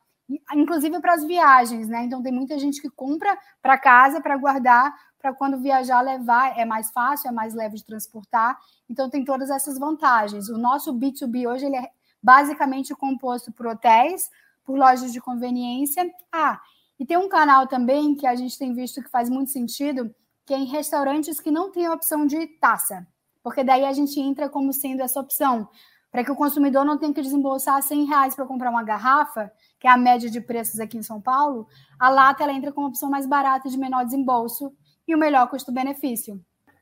inclusive 0.54 1.00
para 1.02 1.14
as 1.14 1.26
viagens, 1.26 1.90
né? 1.90 2.06
Então 2.06 2.24
tem 2.24 2.32
muita 2.32 2.58
gente 2.58 2.82
que 2.82 2.90
compra 2.90 3.38
para 3.62 3.78
casa 3.78 4.22
para 4.22 4.38
guardar, 4.38 4.96
para 5.20 5.34
quando 5.34 5.60
viajar 5.60 6.00
levar, 6.02 6.58
é 6.58 6.64
mais 6.64 6.90
fácil, 6.92 7.28
é 7.28 7.32
mais 7.32 7.54
leve 7.54 7.76
de 7.76 7.86
transportar. 7.86 8.58
Então 8.90 9.10
tem 9.10 9.26
todas 9.26 9.50
essas 9.50 9.78
vantagens. 9.78 10.48
O 10.48 10.58
nosso 10.58 10.94
B2B 10.94 11.48
hoje 11.48 11.66
ele 11.66 11.76
é 11.76 11.90
basicamente 12.24 12.96
composto 12.96 13.52
por 13.52 13.68
hotéis, 13.68 14.30
por 14.64 14.78
lojas 14.78 15.12
de 15.12 15.20
conveniência. 15.20 16.10
Ah, 16.32 16.62
e 16.98 17.06
tem 17.06 17.18
um 17.18 17.28
canal 17.28 17.68
também 17.68 18.16
que 18.16 18.26
a 18.26 18.36
gente 18.36 18.58
tem 18.58 18.74
visto 18.74 19.04
que 19.04 19.10
faz 19.10 19.30
muito 19.30 19.52
sentido, 19.52 20.14
que 20.46 20.54
é 20.54 20.58
em 20.58 20.66
restaurantes 20.66 21.40
que 21.40 21.52
não 21.52 21.72
têm 21.72 21.86
a 21.86 21.94
opção 21.94 22.26
de 22.26 22.48
taça, 22.60 23.08
porque 23.44 23.64
daí 23.64 23.86
a 23.86 23.94
gente 23.94 24.20
entra 24.20 24.50
como 24.50 24.74
sendo 24.74 25.02
essa 25.02 25.20
opção, 25.20 25.68
para 26.12 26.24
que 26.24 26.32
o 26.32 26.36
consumidor 26.36 26.84
não 26.84 26.98
tenha 26.98 27.14
que 27.14 27.22
desembolsar 27.22 27.82
100 27.82 28.06
reais 28.06 28.36
para 28.36 28.46
comprar 28.46 28.70
uma 28.70 28.84
garrafa, 28.84 29.52
que 29.80 29.88
é 29.88 29.90
a 29.90 29.98
média 29.98 30.30
de 30.30 30.42
preços 30.42 30.80
aqui 30.80 30.98
em 30.98 31.04
São 31.04 31.22
Paulo, 31.22 31.68
a 31.98 32.10
lata 32.10 32.44
ela 32.44 32.52
entra 32.52 32.72
como 32.72 32.88
opção 32.88 33.10
mais 33.10 33.26
barata 33.26 33.70
de 33.70 33.78
menor 33.78 34.04
desembolso 34.04 34.74
e 35.08 35.16
o 35.16 35.18
melhor 35.18 35.50
custo-benefício. 35.50 36.40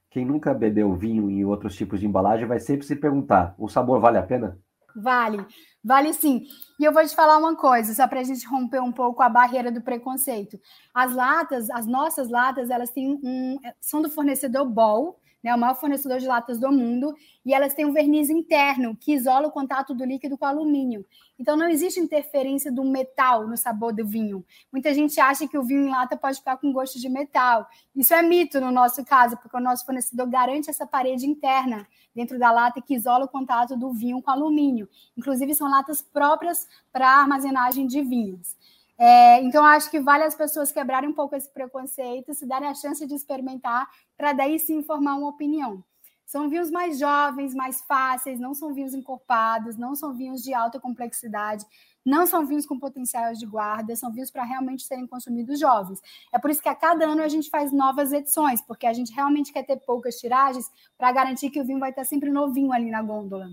Quem 0.09 0.25
nunca 0.25 0.53
bebeu 0.53 0.91
vinho 0.95 1.29
em 1.29 1.45
outros 1.45 1.75
tipos 1.75 1.99
de 1.99 2.07
embalagem 2.07 2.47
vai 2.47 2.59
sempre 2.59 2.85
se 2.85 2.95
perguntar: 2.95 3.53
o 3.57 3.69
sabor 3.69 3.99
vale 3.99 4.17
a 4.17 4.23
pena? 4.23 4.57
Vale, 5.01 5.45
vale 5.83 6.13
sim. 6.13 6.43
E 6.79 6.83
eu 6.83 6.91
vou 6.93 7.05
te 7.05 7.15
falar 7.15 7.37
uma 7.37 7.55
coisa, 7.55 7.93
só 7.93 8.07
para 8.07 8.19
a 8.19 8.23
gente 8.23 8.45
romper 8.47 8.81
um 8.81 8.91
pouco 8.91 9.21
a 9.21 9.29
barreira 9.29 9.71
do 9.71 9.81
preconceito. 9.81 10.59
As 10.93 11.13
latas, 11.13 11.69
as 11.69 11.85
nossas 11.85 12.29
latas, 12.29 12.69
elas 12.69 12.89
têm 12.91 13.19
um, 13.23 13.57
são 13.79 14.01
do 14.01 14.09
fornecedor 14.09 14.65
Ball, 14.65 15.19
né, 15.43 15.53
o 15.53 15.57
maior 15.57 15.75
fornecedor 15.75 16.19
de 16.19 16.27
latas 16.27 16.59
do 16.59 16.71
mundo, 16.71 17.15
e 17.45 17.53
elas 17.53 17.73
têm 17.73 17.85
um 17.85 17.93
verniz 17.93 18.29
interno 18.29 18.95
que 18.95 19.13
isola 19.13 19.47
o 19.47 19.51
contato 19.51 19.93
do 19.93 20.05
líquido 20.05 20.37
com 20.37 20.45
o 20.45 20.47
alumínio. 20.47 21.05
Então 21.39 21.55
não 21.55 21.69
existe 21.69 21.99
interferência 21.99 22.71
do 22.71 22.83
metal 22.83 23.47
no 23.47 23.55
sabor 23.55 23.93
do 23.93 24.05
vinho. 24.05 24.45
Muita 24.71 24.93
gente 24.93 25.19
acha 25.19 25.47
que 25.47 25.57
o 25.57 25.63
vinho 25.63 25.87
em 25.87 25.89
lata 25.89 26.17
pode 26.17 26.37
ficar 26.37 26.57
com 26.57 26.73
gosto 26.73 26.99
de 26.99 27.07
metal. 27.07 27.67
Isso 27.95 28.13
é 28.13 28.21
mito 28.21 28.59
no 28.59 28.71
nosso 28.71 29.03
caso, 29.05 29.37
porque 29.37 29.55
o 29.55 29.61
nosso 29.61 29.85
fornecedor 29.85 30.29
garante 30.29 30.69
essa 30.69 30.85
parede 30.85 31.25
interna 31.25 31.87
dentro 32.13 32.37
da 32.37 32.51
lata 32.51 32.81
que 32.81 32.93
isola 32.93 33.25
o 33.25 33.29
contato 33.29 33.77
do 33.77 33.93
vinho 33.93 34.21
com 34.21 34.31
alumínio. 34.31 34.89
Inclusive 35.17 35.53
são 35.53 35.69
latas 35.69 36.01
próprias 36.01 36.67
para 36.91 37.07
armazenagem 37.07 37.87
de 37.87 38.01
vinhos. 38.01 38.57
É, 39.01 39.41
então, 39.43 39.63
acho 39.63 39.89
que 39.89 40.01
vale 40.01 40.25
as 40.25 40.35
pessoas 40.35 40.73
quebrarem 40.73 41.09
um 41.09 41.13
pouco 41.13 41.33
esse 41.33 41.49
preconceito, 41.49 42.33
se 42.33 42.45
darem 42.45 42.67
a 42.67 42.75
chance 42.75 43.07
de 43.07 43.15
experimentar, 43.15 43.87
para 44.19 44.33
daí 44.33 44.59
sim 44.59 44.83
formar 44.83 45.15
uma 45.15 45.29
opinião. 45.29 45.81
São 46.25 46.49
vinhos 46.49 46.69
mais 46.69 46.99
jovens, 46.99 47.55
mais 47.55 47.79
fáceis, 47.81 48.37
não 48.37 48.53
são 48.53 48.73
vinhos 48.73 48.93
encorpados, 48.93 49.77
não 49.77 49.95
são 49.95 50.13
vinhos 50.13 50.43
de 50.43 50.53
alta 50.53 50.77
complexidade, 50.77 51.65
não 52.05 52.27
são 52.27 52.45
vinhos 52.45 52.65
com 52.65 52.77
potencial 52.77 53.33
de 53.33 53.45
guarda, 53.45 53.95
são 53.95 54.11
vinhos 54.11 54.29
para 54.29 54.43
realmente 54.43 54.83
serem 54.83 55.07
consumidos 55.07 55.57
jovens. 55.57 56.01
É 56.33 56.37
por 56.37 56.51
isso 56.51 56.61
que 56.61 56.67
a 56.67 56.75
cada 56.75 57.05
ano 57.05 57.21
a 57.23 57.29
gente 57.29 57.49
faz 57.49 57.71
novas 57.71 58.11
edições, 58.11 58.61
porque 58.61 58.85
a 58.85 58.91
gente 58.91 59.13
realmente 59.13 59.53
quer 59.53 59.63
ter 59.63 59.77
poucas 59.77 60.17
tiragens 60.17 60.69
para 60.97 61.13
garantir 61.13 61.49
que 61.49 61.61
o 61.61 61.65
vinho 61.65 61.79
vai 61.79 61.91
estar 61.91 62.03
sempre 62.03 62.29
novinho 62.29 62.73
ali 62.73 62.91
na 62.91 63.01
gôndola. 63.01 63.49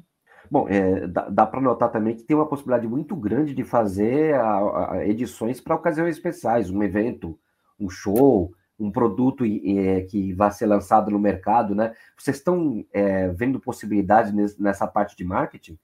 Bom, 0.51 0.69
é, 0.69 1.07
dá, 1.07 1.29
dá 1.29 1.47
para 1.47 1.61
notar 1.61 1.93
também 1.93 2.17
que 2.17 2.25
tem 2.25 2.37
uma 2.37 2.49
possibilidade 2.49 2.89
muito 2.89 3.15
grande 3.15 3.55
de 3.55 3.63
fazer 3.63 4.35
a, 4.35 4.95
a 4.95 5.07
edições 5.07 5.61
para 5.61 5.77
ocasiões 5.77 6.17
especiais, 6.17 6.71
um 6.71 6.83
evento, 6.83 7.39
um 7.79 7.89
show, 7.89 8.53
um 8.78 8.90
produto 8.90 9.45
é, 9.45 10.02
que 10.02 10.33
vai 10.33 10.50
ser 10.50 10.66
lançado 10.66 11.11
no 11.11 11.18
mercado, 11.18 11.75
né? 11.75 11.95
Vocês 12.16 12.37
estão 12.37 12.85
é, 12.92 13.28
vendo 13.28 13.59
possibilidades 13.59 14.59
nessa 14.59 14.87
parte 14.87 15.16
de 15.16 15.25
marketing? 15.25 15.78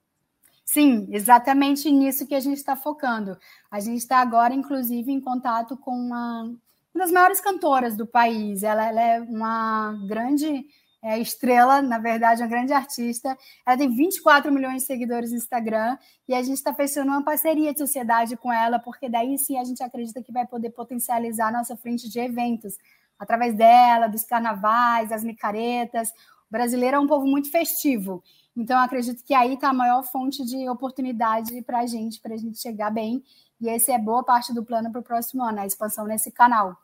Sim, 0.65 1.09
exatamente 1.11 1.91
nisso 1.91 2.27
que 2.27 2.35
a 2.35 2.41
gente 2.41 2.57
está 2.57 2.77
focando. 2.77 3.37
A 3.71 3.81
gente 3.81 3.99
está 3.99 4.19
agora, 4.19 4.55
inclusive, 4.55 5.11
em 5.11 5.21
contato 5.21 5.77
com 5.77 5.91
uma, 5.91 6.45
uma 6.45 7.05
das 7.05 7.11
maiores 7.11 7.41
cantoras 7.41 7.97
do 7.97 8.07
país. 8.07 8.63
Ela, 8.63 8.89
ela 8.89 9.01
é 9.01 9.21
uma 9.21 9.99
grande 10.07 10.67
é 11.03 11.19
estrela, 11.19 11.83
na 11.83 11.99
verdade, 11.99 12.43
uma 12.43 12.49
grande 12.49 12.73
artista. 12.73 13.37
Ela 13.67 13.77
tem 13.77 13.91
24 13.91 14.53
milhões 14.53 14.83
de 14.83 14.87
seguidores 14.87 15.33
no 15.33 15.37
Instagram 15.37 15.99
e 16.29 16.35
a 16.35 16.43
gente 16.43 16.59
está 16.59 16.73
fechando 16.73 17.11
uma 17.11 17.25
parceria 17.25 17.73
de 17.73 17.81
sociedade 17.81 18.37
com 18.37 18.53
ela, 18.53 18.79
porque 18.79 19.09
daí 19.09 19.37
sim 19.37 19.59
a 19.59 19.65
gente 19.65 19.83
acredita 19.83 20.23
que 20.23 20.31
vai 20.31 20.47
poder 20.47 20.71
potencializar 20.71 21.49
a 21.49 21.53
nossa 21.53 21.77
frente 21.77 22.09
de 22.09 22.21
eventos 22.21 22.77
através 23.19 23.55
dela, 23.55 24.07
dos 24.07 24.23
carnavais, 24.23 25.09
das 25.09 25.25
micaretas. 25.25 26.11
O 26.11 26.53
brasileiro 26.53 26.97
é 26.97 27.01
um 27.01 27.07
povo 27.07 27.27
muito 27.27 27.51
festivo. 27.51 28.23
Então, 28.57 28.79
acredito 28.79 29.25
que 29.25 29.35
aí 29.35 29.55
está 29.55 29.71
a 29.71 29.73
maior 29.73 30.05
fonte 30.05 30.45
de 30.45 30.69
oportunidade 30.69 31.63
para 31.63 31.81
a 31.81 31.87
gente, 31.87 32.21
para 32.21 32.35
a 32.35 32.37
gente 32.37 32.61
chegar 32.61 32.91
bem. 32.91 33.25
E 33.61 33.69
esse 33.69 33.91
é 33.91 33.99
boa 33.99 34.23
parte 34.23 34.53
do 34.53 34.65
plano 34.65 34.91
para 34.93 35.01
o 35.01 35.05
próximo 35.05 35.43
ano, 35.43 35.61
a 35.61 35.67
expansão 35.67 36.07
nesse 36.07 36.31
canal. 36.31 36.77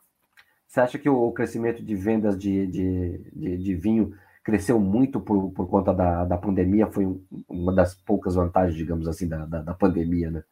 Você 0.69 0.81
acha 0.81 0.99
que 0.99 1.09
o 1.09 1.31
crescimento 1.31 1.81
de 1.83 1.95
vendas 1.95 2.37
de, 2.37 2.67
de, 2.67 3.17
de, 3.33 3.57
de 3.57 3.75
vinho 3.75 4.13
cresceu 4.43 4.79
muito 4.79 5.19
por, 5.19 5.49
por 5.49 5.67
conta 5.67 5.91
da, 5.91 6.23
da 6.23 6.37
pandemia? 6.37 6.85
Foi 6.85 7.07
uma 7.49 7.73
das 7.73 7.95
poucas 7.95 8.35
vantagens, 8.35 8.77
digamos 8.77 9.07
assim, 9.07 9.27
da, 9.27 9.47
da, 9.47 9.63
da 9.63 9.73
pandemia, 9.73 10.29
né? 10.29 10.43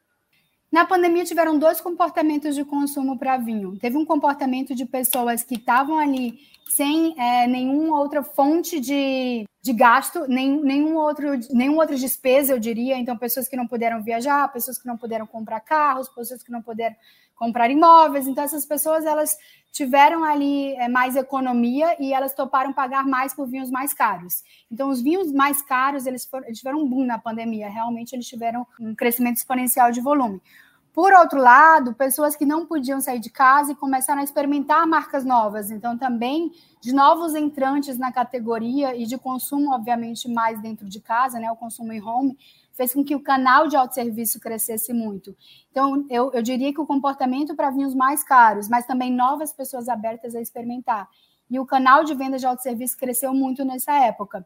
Na 0.72 0.86
pandemia 0.86 1.24
tiveram 1.24 1.60
dois 1.60 1.80
comportamentos 1.80 2.56
de 2.56 2.66
consumo 2.66 3.18
para 3.18 3.38
vinho. 3.38 3.78
Teve 3.78 3.96
um 3.96 4.04
comportamento 4.04 4.74
de 4.74 4.86
pessoas 4.86 5.44
que 5.44 5.54
estavam 5.54 6.00
ali 6.00 6.40
sem 6.68 7.14
é, 7.18 7.46
nenhuma 7.46 8.00
outra 8.00 8.24
fonte 8.24 8.80
de, 8.80 9.46
de 9.68 9.74
gasto, 9.74 10.26
nem, 10.30 10.62
nenhum, 10.62 10.96
outro, 10.96 11.28
nenhum 11.52 11.76
outra 11.76 11.98
despesa, 11.98 12.54
eu 12.54 12.60
diria. 12.60 12.98
Então, 12.98 13.18
pessoas 13.18 13.50
que 13.50 13.58
não 13.58 13.68
puderam 13.68 14.02
viajar, 14.02 14.52
pessoas 14.52 14.78
que 14.78 14.88
não 14.88 14.98
puderam 14.98 15.28
comprar 15.28 15.60
carros, 15.60 16.08
pessoas 16.08 16.42
que 16.42 16.50
não 16.50 16.62
puderam 16.62 16.96
comprar 17.36 17.70
imóveis. 17.70 18.28
Então, 18.28 18.46
essas 18.46 18.66
pessoas 18.66 19.06
elas 19.06 19.38
tiveram 19.74 20.24
ali 20.24 20.74
é, 20.76 20.88
mais 20.88 21.18
economia 21.18 21.98
e 22.00 22.14
elas 22.14 22.34
toparam 22.34 22.72
pagar 22.72 23.06
mais 23.06 23.34
por 23.34 23.46
vinhos 23.46 23.70
mais 23.70 23.94
caros. 23.94 24.42
Então, 24.72 24.90
os 24.90 25.02
vinhos 25.02 25.34
mais 25.34 25.62
caros 25.62 26.06
eles, 26.06 26.26
foram, 26.26 26.46
eles 26.46 26.60
tiveram 26.60 26.80
um 26.80 26.90
boom 26.90 27.06
na 27.06 27.20
pandemia. 27.20 27.70
Realmente, 27.70 28.14
eles 28.14 28.26
tiveram 28.26 28.66
um 28.80 28.96
crescimento 28.96 29.36
exponencial 29.36 29.92
de 29.92 30.00
volume. 30.00 30.42
Por 30.98 31.14
outro 31.14 31.40
lado, 31.40 31.94
pessoas 31.94 32.36
que 32.36 32.44
não 32.44 32.66
podiam 32.66 33.00
sair 33.00 33.20
de 33.20 33.30
casa 33.30 33.72
e 33.72 33.76
começaram 33.76 34.20
a 34.20 34.24
experimentar 34.24 34.88
marcas 34.88 35.24
novas. 35.24 35.70
Então, 35.70 35.96
também 35.96 36.52
de 36.82 36.92
novos 36.92 37.36
entrantes 37.36 38.00
na 38.00 38.12
categoria 38.12 38.96
e 38.96 39.06
de 39.06 39.16
consumo, 39.16 39.76
obviamente, 39.76 40.28
mais 40.28 40.60
dentro 40.60 40.90
de 40.90 41.00
casa, 41.00 41.40
né? 41.40 41.52
O 41.52 41.56
consumo 41.56 41.94
em 41.94 42.02
home, 42.02 42.36
fez 42.74 42.96
com 42.96 43.04
que 43.04 43.14
o 43.14 43.20
canal 43.20 43.68
de 43.68 43.76
autosserviço 43.76 44.40
crescesse 44.40 44.92
muito. 44.92 45.38
Então, 45.70 46.04
eu, 46.10 46.32
eu 46.34 46.42
diria 46.42 46.74
que 46.74 46.82
o 46.82 46.88
comportamento 46.88 47.56
para 47.56 47.70
vinhos 47.70 47.94
mais 47.94 48.24
caros, 48.24 48.68
mas 48.68 48.88
também 48.88 49.14
novas 49.14 49.54
pessoas 49.54 49.88
abertas 49.88 50.34
a 50.34 50.42
experimentar. 50.42 51.08
E 51.48 51.60
o 51.60 51.66
canal 51.68 52.04
de 52.04 52.16
venda 52.16 52.40
de 52.40 52.48
autosserviço 52.48 52.98
cresceu 52.98 53.36
muito 53.36 53.64
nessa 53.64 53.94
época. 53.94 54.44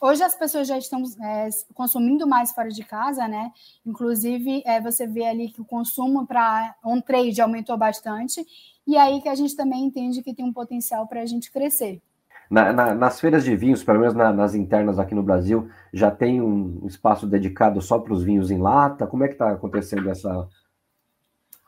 Hoje 0.00 0.22
as 0.22 0.34
pessoas 0.34 0.68
já 0.68 0.78
estão 0.78 1.02
é, 1.20 1.48
consumindo 1.74 2.26
mais 2.26 2.52
fora 2.52 2.68
de 2.68 2.84
casa, 2.84 3.26
né? 3.26 3.50
Inclusive, 3.84 4.62
é, 4.64 4.80
você 4.80 5.06
vê 5.06 5.24
ali 5.24 5.48
que 5.48 5.60
o 5.60 5.64
consumo 5.64 6.26
para 6.26 6.74
on-trade 6.84 7.40
aumentou 7.40 7.76
bastante, 7.76 8.44
e 8.86 8.96
aí 8.96 9.20
que 9.20 9.28
a 9.28 9.34
gente 9.34 9.56
também 9.56 9.84
entende 9.84 10.22
que 10.22 10.34
tem 10.34 10.44
um 10.44 10.52
potencial 10.52 11.06
para 11.06 11.20
a 11.20 11.26
gente 11.26 11.50
crescer. 11.50 12.00
Na, 12.50 12.72
na, 12.72 12.94
nas 12.94 13.20
feiras 13.20 13.44
de 13.44 13.54
vinhos, 13.54 13.84
pelo 13.84 14.00
menos 14.00 14.14
na, 14.14 14.32
nas 14.32 14.54
internas 14.54 14.98
aqui 14.98 15.14
no 15.14 15.22
Brasil, 15.22 15.68
já 15.92 16.10
tem 16.10 16.40
um 16.40 16.86
espaço 16.86 17.26
dedicado 17.26 17.80
só 17.82 17.98
para 17.98 18.14
os 18.14 18.22
vinhos 18.22 18.50
em 18.50 18.58
lata? 18.58 19.06
Como 19.06 19.24
é 19.24 19.28
que 19.28 19.34
está 19.34 19.50
acontecendo 19.50 20.08
essa. 20.08 20.48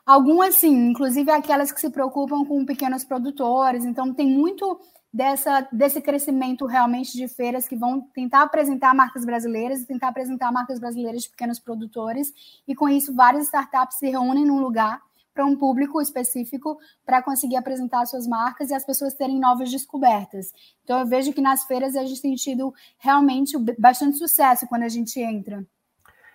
Algumas 0.03 0.55
sim, 0.55 0.89
inclusive 0.89 1.29
aquelas 1.29 1.71
que 1.71 1.79
se 1.79 1.91
preocupam 1.91 2.43
com 2.45 2.65
pequenos 2.65 3.03
produtores. 3.03 3.85
Então, 3.85 4.11
tem 4.11 4.27
muito 4.27 4.79
dessa, 5.13 5.67
desse 5.71 6.01
crescimento 6.01 6.65
realmente 6.65 7.17
de 7.17 7.27
feiras 7.27 7.67
que 7.67 7.75
vão 7.75 8.01
tentar 8.13 8.43
apresentar 8.43 8.93
marcas 8.95 9.25
brasileiras 9.25 9.81
e 9.81 9.87
tentar 9.87 10.09
apresentar 10.09 10.51
marcas 10.51 10.79
brasileiras 10.79 11.23
de 11.23 11.29
pequenos 11.29 11.59
produtores. 11.59 12.33
E 12.67 12.73
com 12.73 12.87
isso, 12.87 13.13
várias 13.13 13.45
startups 13.45 13.97
se 13.97 14.09
reúnem 14.09 14.45
num 14.45 14.61
lugar 14.61 15.01
para 15.33 15.45
um 15.45 15.55
público 15.55 16.01
específico 16.01 16.77
para 17.05 17.21
conseguir 17.21 17.55
apresentar 17.55 18.05
suas 18.05 18.27
marcas 18.27 18.69
e 18.69 18.73
as 18.73 18.85
pessoas 18.85 19.13
terem 19.13 19.39
novas 19.39 19.71
descobertas. 19.71 20.51
Então 20.83 20.99
eu 20.99 21.05
vejo 21.05 21.33
que 21.33 21.41
nas 21.41 21.63
feiras 21.63 21.95
a 21.95 22.03
gente 22.03 22.21
tem 22.21 22.35
tido 22.35 22.73
realmente 22.97 23.57
bastante 23.79 24.17
sucesso 24.17 24.67
quando 24.67 24.83
a 24.83 24.89
gente 24.89 25.19
entra. 25.19 25.65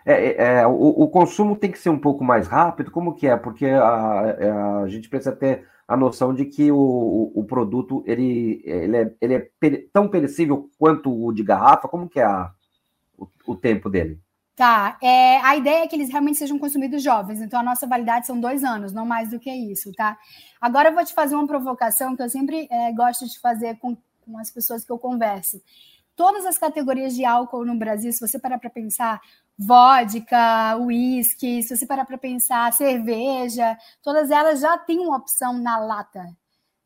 É, 0.04 0.12
é, 0.12 0.60
é, 0.60 0.66
o, 0.66 0.72
o, 0.72 1.08
consumo 1.08 1.56
tem 1.56 1.70
que 1.70 1.78
ser 1.80 1.90
um 1.90 1.98
pouco 1.98 2.22
mais 2.22 2.46
rápido, 2.46 2.92
como 2.92 3.12
que 3.12 3.26
é? 3.26 3.36
Porque 3.36 3.66
a, 3.66 4.82
a 4.82 4.88
gente 4.88 5.08
precisa 5.08 5.34
ter 5.34 5.66
a 5.88 5.96
noção 5.96 6.34
de 6.34 6.44
que 6.44 6.70
o, 6.72 7.32
o 7.34 7.44
produto 7.44 8.02
ele, 8.06 8.60
ele 8.64 8.96
é, 8.96 9.14
ele 9.20 9.34
é 9.34 9.50
tão 9.92 10.08
perecível 10.08 10.68
quanto 10.78 11.10
o 11.12 11.32
de 11.32 11.42
garrafa, 11.42 11.88
como 11.88 12.08
que 12.08 12.18
é 12.18 12.24
a, 12.24 12.50
o, 13.16 13.28
o 13.46 13.56
tempo 13.56 13.88
dele? 13.88 14.20
Tá, 14.56 14.96
é, 15.02 15.36
a 15.42 15.54
ideia 15.54 15.84
é 15.84 15.86
que 15.86 15.94
eles 15.94 16.08
realmente 16.08 16.38
sejam 16.38 16.58
consumidos 16.58 17.02
jovens, 17.02 17.42
então 17.42 17.60
a 17.60 17.62
nossa 17.62 17.86
validade 17.86 18.26
são 18.26 18.40
dois 18.40 18.64
anos, 18.64 18.90
não 18.90 19.04
mais 19.04 19.28
do 19.28 19.38
que 19.38 19.50
isso, 19.50 19.92
tá? 19.92 20.16
Agora 20.58 20.88
eu 20.88 20.94
vou 20.94 21.04
te 21.04 21.12
fazer 21.12 21.34
uma 21.34 21.46
provocação 21.46 22.16
que 22.16 22.22
eu 22.22 22.30
sempre 22.30 22.66
é, 22.70 22.90
gosto 22.92 23.26
de 23.26 23.38
fazer 23.38 23.76
com, 23.76 23.94
com 24.24 24.38
as 24.38 24.50
pessoas 24.50 24.82
que 24.82 24.90
eu 24.90 24.98
converso. 24.98 25.60
Todas 26.16 26.46
as 26.46 26.56
categorias 26.56 27.14
de 27.14 27.24
álcool 27.24 27.64
no 27.64 27.78
Brasil, 27.78 28.10
se 28.10 28.20
você 28.20 28.38
parar 28.38 28.58
para 28.58 28.70
pensar, 28.70 29.20
vodka, 29.58 30.76
uísque, 30.78 31.62
se 31.62 31.76
você 31.76 31.86
parar 31.86 32.06
para 32.06 32.16
pensar, 32.18 32.72
cerveja, 32.72 33.76
todas 34.02 34.30
elas 34.30 34.60
já 34.60 34.78
têm 34.78 34.98
uma 34.98 35.16
opção 35.16 35.52
na 35.58 35.78
lata, 35.78 36.26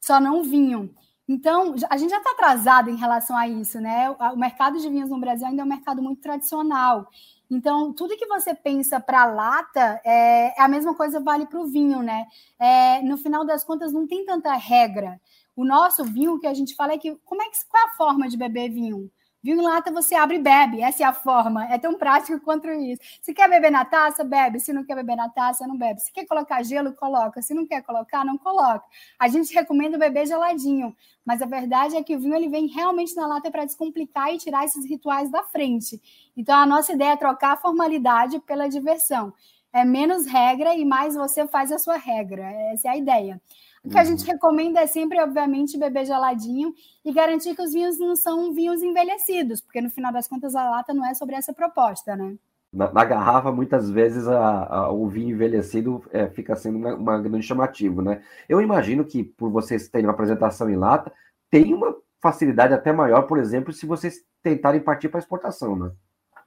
só 0.01 0.21
não 0.21 0.43
vinham. 0.43 0.91
Então, 1.29 1.77
a 1.89 1.97
gente 1.97 2.11
já 2.11 2.19
está 2.19 2.33
atrasado 2.33 2.91
em 2.91 2.97
relação 2.97 3.37
a 3.37 3.47
isso, 3.47 3.81
né? 3.81 4.11
O 4.11 4.37
mercado 4.37 4.81
de 4.81 4.89
vinhos 4.89 5.11
no 5.11 5.21
Brasil 5.21 5.47
ainda 5.47 5.63
é 5.63 5.65
um 5.65 5.69
mercado 5.69 6.03
muito 6.03 6.21
tradicional. 6.21 7.09
Então, 7.49 7.93
tudo 7.93 8.17
que 8.17 8.27
você 8.27 8.53
pensa 8.53 8.99
para 8.99 9.27
lata 9.27 10.01
é, 10.05 10.59
é, 10.59 10.61
a 10.61 10.67
mesma 10.67 10.93
coisa 10.93 11.21
vale 11.21 11.47
para 11.47 11.61
o 11.61 11.67
vinho, 11.67 12.03
né? 12.03 12.27
É, 12.59 13.01
no 13.03 13.17
final 13.17 13.45
das 13.45 13.63
contas, 13.63 13.93
não 13.93 14.09
tem 14.09 14.25
tanta 14.25 14.53
regra. 14.55 15.21
O 15.55 15.65
nosso 15.65 16.03
vinho, 16.05 16.41
que 16.41 16.49
a 16.49 16.55
gente 16.55 16.75
fala 16.75 16.95
é 16.95 16.99
que 16.99 17.15
como 17.25 17.43
é 17.43 17.49
que 17.49 17.65
qual 17.69 17.83
é 17.83 17.87
a 17.87 17.97
forma 17.97 18.29
de 18.29 18.37
beber 18.37 18.69
vinho? 18.71 19.09
Vinho 19.43 19.61
em 19.61 19.65
lata 19.65 19.91
você 19.91 20.15
abre 20.15 20.37
e 20.37 20.41
bebe, 20.41 20.83
essa 20.83 21.03
é 21.03 21.07
a 21.07 21.15
forma. 21.15 21.65
É 21.73 21.79
tão 21.79 21.95
prático 21.95 22.39
quanto 22.41 22.69
isso. 22.69 23.01
Se 23.23 23.33
quer 23.33 23.49
beber 23.49 23.71
na 23.71 23.85
taça, 23.87 24.23
bebe. 24.23 24.61
Se 24.61 24.73
não 24.73 24.85
quer 24.85 24.95
beber 24.95 25.17
na 25.17 25.31
taça, 25.31 25.67
não 25.67 25.79
bebe. 25.79 26.01
Se 26.01 26.13
quer 26.13 26.27
colocar 26.27 26.63
gelo, 26.63 26.93
coloca. 26.93 27.41
Se 27.41 27.55
não 27.55 27.67
quer 27.67 27.83
colocar, 27.83 28.25
não 28.25 28.37
coloca. 28.37 28.85
A 29.19 29.29
gente 29.29 29.55
recomenda 29.55 29.97
beber 29.97 30.27
geladinho, 30.27 30.95
mas 31.25 31.41
a 31.41 31.47
verdade 31.47 31.97
é 31.97 32.03
que 32.03 32.15
o 32.15 32.21
vinho 32.21 32.35
ele 32.35 32.49
vem 32.49 32.67
realmente 32.67 33.17
na 33.17 33.27
lata 33.27 33.51
para 33.51 33.65
descomplicar 33.65 34.33
e 34.35 34.39
tirar 34.39 34.65
esses 34.65 34.85
rituais 34.85 35.31
da 35.31 35.43
frente. 35.45 36.01
Então 36.37 36.55
a 36.57 36.67
nossa 36.67 36.93
ideia 36.93 37.13
é 37.13 37.17
trocar 37.17 37.53
a 37.53 37.57
formalidade 37.57 38.39
pela 38.41 38.69
diversão. 38.69 39.33
É 39.73 39.85
menos 39.85 40.27
regra 40.27 40.75
e 40.75 40.85
mais 40.85 41.15
você 41.15 41.47
faz 41.47 41.71
a 41.73 41.79
sua 41.79 41.97
regra. 41.97 42.43
Essa 42.73 42.89
é 42.89 42.91
a 42.91 42.97
ideia. 42.97 43.41
O 43.83 43.89
que 43.89 43.99
a 43.99 44.05
gente 44.05 44.25
uhum. 44.25 44.33
recomenda 44.33 44.81
é 44.81 44.87
sempre, 44.87 45.19
obviamente, 45.21 45.79
beber 45.79 46.05
geladinho 46.05 46.75
e 47.05 47.13
garantir 47.13 47.55
que 47.55 47.63
os 47.63 47.73
vinhos 47.73 47.99
não 47.99 48.15
são 48.15 48.53
vinhos 48.53 48.83
envelhecidos, 48.83 49.61
porque 49.61 49.81
no 49.81 49.89
final 49.89 50.13
das 50.13 50.29
contas 50.29 50.55
a 50.55 50.69
lata 50.69 50.93
não 50.93 51.05
é 51.07 51.15
sobre 51.15 51.35
essa 51.35 51.53
proposta, 51.53 52.15
né? 52.15 52.37
Na, 52.73 52.93
na 52.93 53.05
garrafa, 53.05 53.51
muitas 53.51 53.91
vezes 53.91 54.29
a, 54.29 54.67
a, 54.67 54.93
o 54.93 55.09
vinho 55.09 55.31
envelhecido 55.31 56.05
é, 56.13 56.29
fica 56.29 56.55
sendo 56.55 56.79
uma, 56.79 56.95
uma, 56.95 57.19
grande 57.21 57.45
chamativo, 57.45 58.03
né? 58.03 58.23
Eu 58.49 58.61
imagino 58.61 59.05
que 59.05 59.25
por 59.25 59.51
vocês 59.51 59.89
terem 59.89 60.07
uma 60.07 60.13
apresentação 60.13 60.69
em 60.69 60.77
lata, 60.77 61.11
tem 61.51 61.73
uma 61.75 61.97
facilidade 62.21 62.75
até 62.75 62.93
maior, 62.93 63.23
por 63.23 63.39
exemplo, 63.39 63.73
se 63.73 63.87
vocês 63.87 64.23
tentarem 64.43 64.81
partir 64.81 65.09
para 65.09 65.19
exportação, 65.19 65.75
né? 65.75 65.91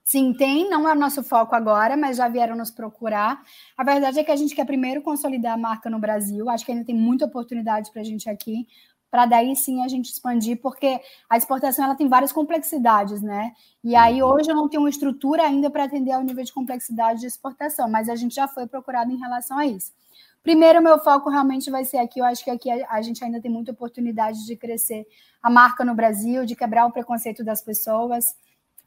Sim, 0.04 0.34
tem, 0.34 0.70
não 0.70 0.88
é 0.88 0.92
o 0.92 1.00
nosso 1.00 1.24
foco 1.24 1.56
agora, 1.56 1.96
mas 1.96 2.18
já 2.18 2.28
vieram 2.28 2.58
nos 2.58 2.70
procurar. 2.70 3.42
A 3.78 3.84
verdade 3.84 4.20
é 4.20 4.24
que 4.24 4.32
a 4.32 4.36
gente 4.36 4.54
quer 4.54 4.66
primeiro 4.66 5.02
consolidar 5.02 5.54
a 5.54 5.58
marca 5.58 5.90
no 5.90 5.98
Brasil. 5.98 6.50
Acho 6.50 6.66
que 6.66 6.74
ainda 6.74 6.84
tem 6.84 6.96
muita 6.96 7.26
oportunidade 7.26 7.90
para 7.90 8.02
a 8.02 8.04
gente 8.04 8.30
aqui, 8.30 8.68
para 9.10 9.26
daí 9.26 9.56
sim 9.56 9.82
a 9.82 9.88
gente 9.88 10.12
expandir, 10.12 10.60
porque 10.60 11.00
a 11.30 11.38
exportação 11.38 11.86
ela 11.86 11.96
tem 11.96 12.10
várias 12.10 12.34
complexidades, 12.34 13.22
né? 13.22 13.54
E 13.84 13.96
aí 13.96 14.22
uhum. 14.22 14.30
hoje 14.30 14.52
eu 14.52 14.56
não 14.56 14.68
tenho 14.68 14.84
uma 14.84 14.90
estrutura 14.90 15.44
ainda 15.44 15.70
para 15.70 15.86
atender 15.86 16.12
ao 16.12 16.24
nível 16.24 16.44
de 16.44 16.52
complexidade 16.52 17.22
de 17.22 17.28
exportação, 17.28 17.88
mas 17.88 18.10
a 18.10 18.16
gente 18.16 18.36
já 18.36 18.48
foi 18.48 18.68
procurado 18.68 19.12
em 19.12 19.18
relação 19.18 19.58
a 19.58 19.66
isso. 19.66 19.94
Primeiro, 20.42 20.82
meu 20.82 21.00
foco 21.00 21.30
realmente 21.30 21.72
vai 21.72 21.86
ser 21.86 22.00
aqui. 22.00 22.20
Eu 22.20 22.26
acho 22.26 22.44
que 22.44 22.50
aqui 22.50 22.70
a 22.70 23.02
gente 23.02 23.24
ainda 23.24 23.40
tem 23.40 23.50
muita 23.50 23.72
oportunidade 23.72 24.46
de 24.46 24.58
crescer 24.58 25.06
a 25.42 25.50
marca 25.50 25.86
no 25.86 25.96
Brasil, 25.96 26.46
de 26.46 26.56
quebrar 26.56 26.86
o 26.86 26.92
preconceito 26.92 27.44
das 27.44 27.62
pessoas. 27.62 28.36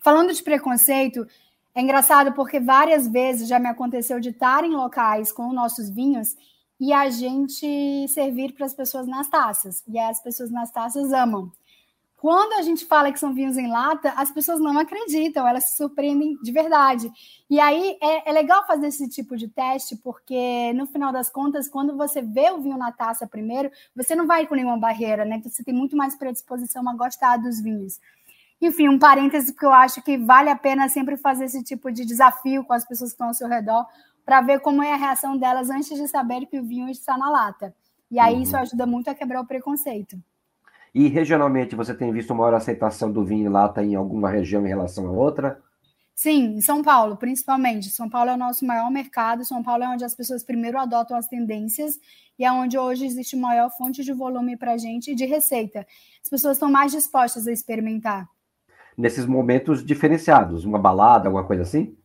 Falando 0.06 0.32
de 0.32 0.40
preconceito, 0.40 1.26
é 1.74 1.82
engraçado 1.82 2.32
porque 2.32 2.60
várias 2.60 3.08
vezes 3.08 3.48
já 3.48 3.58
me 3.58 3.66
aconteceu 3.66 4.20
de 4.20 4.28
estar 4.28 4.62
em 4.62 4.70
locais 4.70 5.32
com 5.32 5.52
nossos 5.52 5.90
vinhos 5.90 6.36
e 6.78 6.92
a 6.92 7.10
gente 7.10 8.06
servir 8.06 8.52
para 8.52 8.66
as 8.66 8.72
pessoas 8.72 9.08
nas 9.08 9.26
taças. 9.26 9.82
E 9.84 9.98
as 9.98 10.22
pessoas 10.22 10.48
nas 10.48 10.70
taças 10.70 11.12
amam. 11.12 11.50
Quando 12.18 12.52
a 12.52 12.62
gente 12.62 12.86
fala 12.86 13.10
que 13.10 13.18
são 13.18 13.34
vinhos 13.34 13.58
em 13.58 13.66
lata, 13.66 14.10
as 14.16 14.30
pessoas 14.30 14.60
não 14.60 14.78
acreditam, 14.78 15.44
elas 15.44 15.64
se 15.64 15.76
surpreendem 15.76 16.36
de 16.40 16.52
verdade. 16.52 17.10
E 17.50 17.58
aí 17.58 17.98
é, 18.00 18.30
é, 18.30 18.32
legal 18.32 18.64
fazer 18.64 18.86
esse 18.86 19.08
tipo 19.08 19.36
de 19.36 19.48
teste, 19.48 19.96
porque 19.96 20.72
no 20.74 20.86
final 20.86 21.12
das 21.12 21.28
contas, 21.28 21.66
quando 21.66 21.96
você 21.96 22.22
vê 22.22 22.48
o 22.52 22.60
vinho 22.60 22.78
na 22.78 22.92
taça 22.92 23.26
primeiro, 23.26 23.72
você 23.92 24.14
não 24.14 24.28
vai 24.28 24.46
com 24.46 24.54
nenhuma 24.54 24.78
barreira, 24.78 25.24
né? 25.24 25.42
Você 25.42 25.64
tem 25.64 25.74
muito 25.74 25.96
mais 25.96 26.14
predisposição 26.14 26.88
a 26.88 26.94
gostar 26.94 27.38
dos 27.38 27.60
vinhos. 27.60 27.98
Enfim, 28.60 28.88
um 28.88 28.98
parêntese, 28.98 29.52
porque 29.52 29.66
eu 29.66 29.72
acho 29.72 30.02
que 30.02 30.16
vale 30.16 30.48
a 30.48 30.56
pena 30.56 30.88
sempre 30.88 31.16
fazer 31.16 31.44
esse 31.44 31.62
tipo 31.62 31.92
de 31.92 32.04
desafio 32.04 32.64
com 32.64 32.72
as 32.72 32.86
pessoas 32.86 33.10
que 33.10 33.14
estão 33.14 33.28
ao 33.28 33.34
seu 33.34 33.48
redor, 33.48 33.86
para 34.24 34.40
ver 34.40 34.60
como 34.60 34.82
é 34.82 34.92
a 34.92 34.96
reação 34.96 35.36
delas 35.36 35.70
antes 35.70 35.96
de 35.96 36.08
saber 36.08 36.46
que 36.46 36.58
o 36.58 36.64
vinho 36.64 36.88
está 36.88 37.16
na 37.16 37.30
lata. 37.30 37.74
E 38.10 38.18
aí 38.18 38.34
uhum. 38.34 38.42
isso 38.42 38.56
ajuda 38.56 38.86
muito 38.86 39.08
a 39.08 39.14
quebrar 39.14 39.40
o 39.40 39.46
preconceito. 39.46 40.18
E 40.94 41.08
regionalmente, 41.08 41.76
você 41.76 41.94
tem 41.94 42.10
visto 42.10 42.34
maior 42.34 42.54
aceitação 42.54 43.12
do 43.12 43.24
vinho 43.24 43.46
em 43.46 43.52
lata 43.52 43.84
em 43.84 43.94
alguma 43.94 44.30
região 44.30 44.64
em 44.64 44.68
relação 44.68 45.06
a 45.06 45.10
outra? 45.10 45.62
Sim, 46.14 46.56
em 46.56 46.60
São 46.62 46.82
Paulo, 46.82 47.18
principalmente. 47.18 47.90
São 47.90 48.08
Paulo 48.08 48.30
é 48.30 48.34
o 48.34 48.38
nosso 48.38 48.64
maior 48.64 48.90
mercado. 48.90 49.44
São 49.44 49.62
Paulo 49.62 49.84
é 49.84 49.88
onde 49.88 50.04
as 50.04 50.14
pessoas 50.14 50.42
primeiro 50.42 50.78
adotam 50.78 51.14
as 51.14 51.28
tendências 51.28 52.00
e 52.38 52.44
é 52.44 52.50
onde 52.50 52.78
hoje 52.78 53.04
existe 53.04 53.36
maior 53.36 53.70
fonte 53.76 54.02
de 54.02 54.14
volume 54.14 54.56
para 54.56 54.72
a 54.72 54.78
gente 54.78 55.10
e 55.12 55.14
de 55.14 55.26
receita. 55.26 55.86
As 56.22 56.30
pessoas 56.30 56.56
estão 56.56 56.70
mais 56.70 56.90
dispostas 56.90 57.46
a 57.46 57.52
experimentar 57.52 58.26
nesses 58.96 59.26
momentos 59.26 59.84
diferenciados, 59.84 60.64
uma 60.64 60.78
balada, 60.78 61.28
alguma 61.28 61.44
coisa 61.44 61.62
assim? 61.62 61.96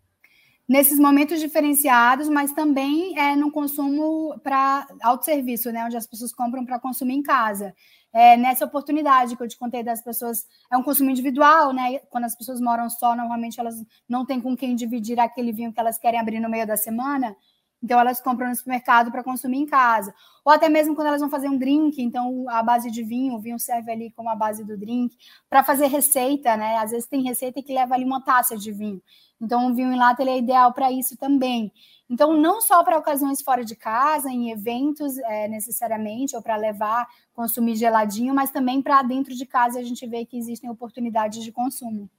Nesses 0.67 0.99
momentos 0.99 1.39
diferenciados, 1.39 2.29
mas 2.29 2.53
também 2.53 3.17
é 3.19 3.35
no 3.35 3.51
consumo 3.51 4.39
para 4.41 4.87
autosserviço, 5.01 5.71
né? 5.71 5.83
Onde 5.83 5.97
as 5.97 6.07
pessoas 6.07 6.33
compram 6.33 6.65
para 6.65 6.79
consumir 6.79 7.15
em 7.15 7.21
casa. 7.21 7.73
É, 8.13 8.37
nessa 8.37 8.65
oportunidade 8.65 9.35
que 9.35 9.43
eu 9.43 9.47
te 9.47 9.57
contei 9.57 9.83
das 9.83 10.01
pessoas, 10.01 10.45
é 10.71 10.77
um 10.77 10.83
consumo 10.83 11.09
individual, 11.09 11.73
né? 11.73 11.99
Quando 12.09 12.25
as 12.25 12.35
pessoas 12.35 12.61
moram 12.61 12.89
só, 12.89 13.15
normalmente 13.15 13.59
elas 13.59 13.75
não 14.07 14.25
têm 14.25 14.39
com 14.39 14.55
quem 14.55 14.75
dividir 14.75 15.19
aquele 15.19 15.51
vinho 15.51 15.73
que 15.73 15.79
elas 15.79 15.97
querem 15.97 16.19
abrir 16.19 16.39
no 16.39 16.49
meio 16.49 16.67
da 16.67 16.77
semana. 16.77 17.35
Então, 17.83 17.99
elas 17.99 18.21
compram 18.21 18.49
no 18.49 18.55
supermercado 18.55 19.11
para 19.11 19.23
consumir 19.23 19.57
em 19.57 19.65
casa. 19.65 20.13
Ou 20.45 20.51
até 20.51 20.69
mesmo 20.69 20.95
quando 20.95 21.07
elas 21.07 21.21
vão 21.21 21.29
fazer 21.29 21.47
um 21.47 21.57
drink, 21.57 22.01
então 22.01 22.45
a 22.49 22.61
base 22.61 22.91
de 22.91 23.03
vinho, 23.03 23.35
o 23.35 23.39
vinho 23.39 23.59
serve 23.59 23.91
ali 23.91 24.11
como 24.11 24.29
a 24.29 24.35
base 24.35 24.63
do 24.63 24.77
drink. 24.77 25.15
Para 25.49 25.63
fazer 25.63 25.87
receita, 25.87 26.55
né? 26.55 26.77
Às 26.77 26.91
vezes 26.91 27.07
tem 27.07 27.23
receita 27.23 27.61
que 27.61 27.73
leva 27.73 27.95
ali 27.95 28.05
uma 28.05 28.21
taça 28.21 28.57
de 28.57 28.71
vinho. 28.71 29.01
Então, 29.39 29.67
um 29.67 29.73
vinho 29.73 29.91
em 29.91 29.97
lata 29.97 30.21
ele 30.21 30.31
é 30.31 30.37
ideal 30.37 30.73
para 30.73 30.91
isso 30.91 31.17
também. 31.17 31.71
Então, 32.09 32.37
não 32.37 32.61
só 32.61 32.83
para 32.83 32.97
ocasiões 32.99 33.41
fora 33.41 33.65
de 33.65 33.75
casa, 33.75 34.29
em 34.29 34.51
eventos 34.51 35.17
é, 35.17 35.47
necessariamente, 35.47 36.35
ou 36.35 36.41
para 36.41 36.55
levar, 36.55 37.07
consumir 37.33 37.75
geladinho, 37.75 38.35
mas 38.35 38.51
também 38.51 38.81
para 38.81 39.01
dentro 39.01 39.33
de 39.33 39.45
casa 39.45 39.79
a 39.79 39.83
gente 39.83 40.05
vê 40.05 40.25
que 40.25 40.37
existem 40.37 40.69
oportunidades 40.69 41.43
de 41.43 41.51
consumo 41.51 42.09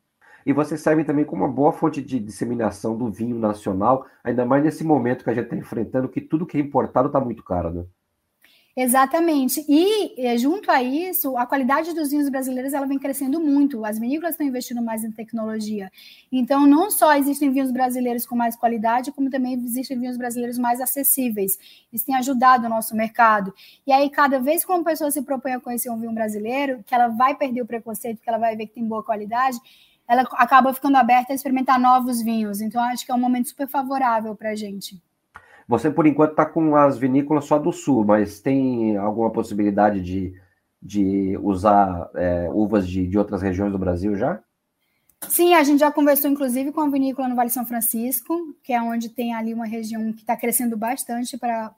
e 0.44 0.52
vocês 0.52 0.80
servem 0.80 1.04
também 1.04 1.24
como 1.24 1.44
uma 1.44 1.52
boa 1.52 1.72
fonte 1.72 2.02
de 2.02 2.18
disseminação 2.18 2.96
do 2.96 3.10
vinho 3.10 3.38
nacional, 3.38 4.06
ainda 4.22 4.44
mais 4.44 4.62
nesse 4.62 4.84
momento 4.84 5.24
que 5.24 5.30
a 5.30 5.34
gente 5.34 5.44
está 5.44 5.56
enfrentando, 5.56 6.08
que 6.08 6.20
tudo 6.20 6.46
que 6.46 6.56
é 6.56 6.60
importado 6.60 7.08
está 7.08 7.20
muito 7.20 7.42
caro, 7.42 7.70
né? 7.70 7.84
Exatamente. 8.74 9.62
E 9.68 10.14
eh, 10.16 10.38
junto 10.38 10.70
a 10.70 10.82
isso, 10.82 11.36
a 11.36 11.44
qualidade 11.44 11.94
dos 11.94 12.10
vinhos 12.10 12.30
brasileiros 12.30 12.72
ela 12.72 12.86
vem 12.86 12.98
crescendo 12.98 13.38
muito. 13.38 13.84
As 13.84 13.98
vinícolas 13.98 14.32
estão 14.32 14.46
investindo 14.46 14.80
mais 14.80 15.04
em 15.04 15.12
tecnologia. 15.12 15.90
Então, 16.30 16.66
não 16.66 16.90
só 16.90 17.14
existem 17.14 17.52
vinhos 17.52 17.70
brasileiros 17.70 18.24
com 18.24 18.34
mais 18.34 18.56
qualidade, 18.56 19.12
como 19.12 19.28
também 19.28 19.52
existem 19.62 19.98
vinhos 20.00 20.16
brasileiros 20.16 20.56
mais 20.56 20.80
acessíveis. 20.80 21.58
Isso 21.92 22.06
tem 22.06 22.14
ajudado 22.14 22.64
o 22.64 22.70
nosso 22.70 22.96
mercado. 22.96 23.52
E 23.86 23.92
aí, 23.92 24.08
cada 24.08 24.40
vez 24.40 24.64
que 24.64 24.72
uma 24.72 24.82
pessoa 24.82 25.10
se 25.10 25.20
propõe 25.20 25.52
a 25.52 25.60
conhecer 25.60 25.90
um 25.90 25.98
vinho 25.98 26.14
brasileiro, 26.14 26.82
que 26.86 26.94
ela 26.94 27.08
vai 27.08 27.34
perder 27.34 27.60
o 27.60 27.66
preconceito, 27.66 28.22
que 28.22 28.28
ela 28.28 28.38
vai 28.38 28.56
ver 28.56 28.68
que 28.68 28.74
tem 28.74 28.86
boa 28.86 29.04
qualidade, 29.04 29.58
ela 30.12 30.28
acaba 30.32 30.74
ficando 30.74 30.96
aberta 30.96 31.32
a 31.32 31.34
experimentar 31.34 31.80
novos 31.80 32.20
vinhos. 32.22 32.60
Então, 32.60 32.82
acho 32.82 33.06
que 33.06 33.10
é 33.10 33.14
um 33.14 33.20
momento 33.20 33.48
super 33.48 33.66
favorável 33.66 34.36
para 34.36 34.50
a 34.50 34.54
gente. 34.54 35.02
Você, 35.66 35.90
por 35.90 36.06
enquanto, 36.06 36.32
está 36.32 36.44
com 36.44 36.76
as 36.76 36.98
vinícolas 36.98 37.46
só 37.46 37.58
do 37.58 37.72
sul, 37.72 38.04
mas 38.04 38.40
tem 38.40 38.96
alguma 38.96 39.30
possibilidade 39.30 40.00
de, 40.02 40.34
de 40.82 41.38
usar 41.38 42.10
é, 42.14 42.48
uvas 42.52 42.86
de, 42.86 43.06
de 43.06 43.18
outras 43.18 43.40
regiões 43.40 43.72
do 43.72 43.78
Brasil 43.78 44.14
já? 44.14 44.40
Sim, 45.28 45.54
a 45.54 45.62
gente 45.62 45.80
já 45.80 45.90
conversou 45.90 46.30
inclusive 46.30 46.72
com 46.72 46.80
a 46.80 46.88
vinícola 46.90 47.28
no 47.28 47.34
Vale 47.34 47.48
São 47.48 47.64
Francisco, 47.64 48.54
que 48.62 48.72
é 48.72 48.82
onde 48.82 49.08
tem 49.08 49.32
ali 49.32 49.54
uma 49.54 49.64
região 49.64 50.12
que 50.12 50.20
está 50.20 50.36
crescendo 50.36 50.76
bastante 50.76 51.38
para 51.38 51.74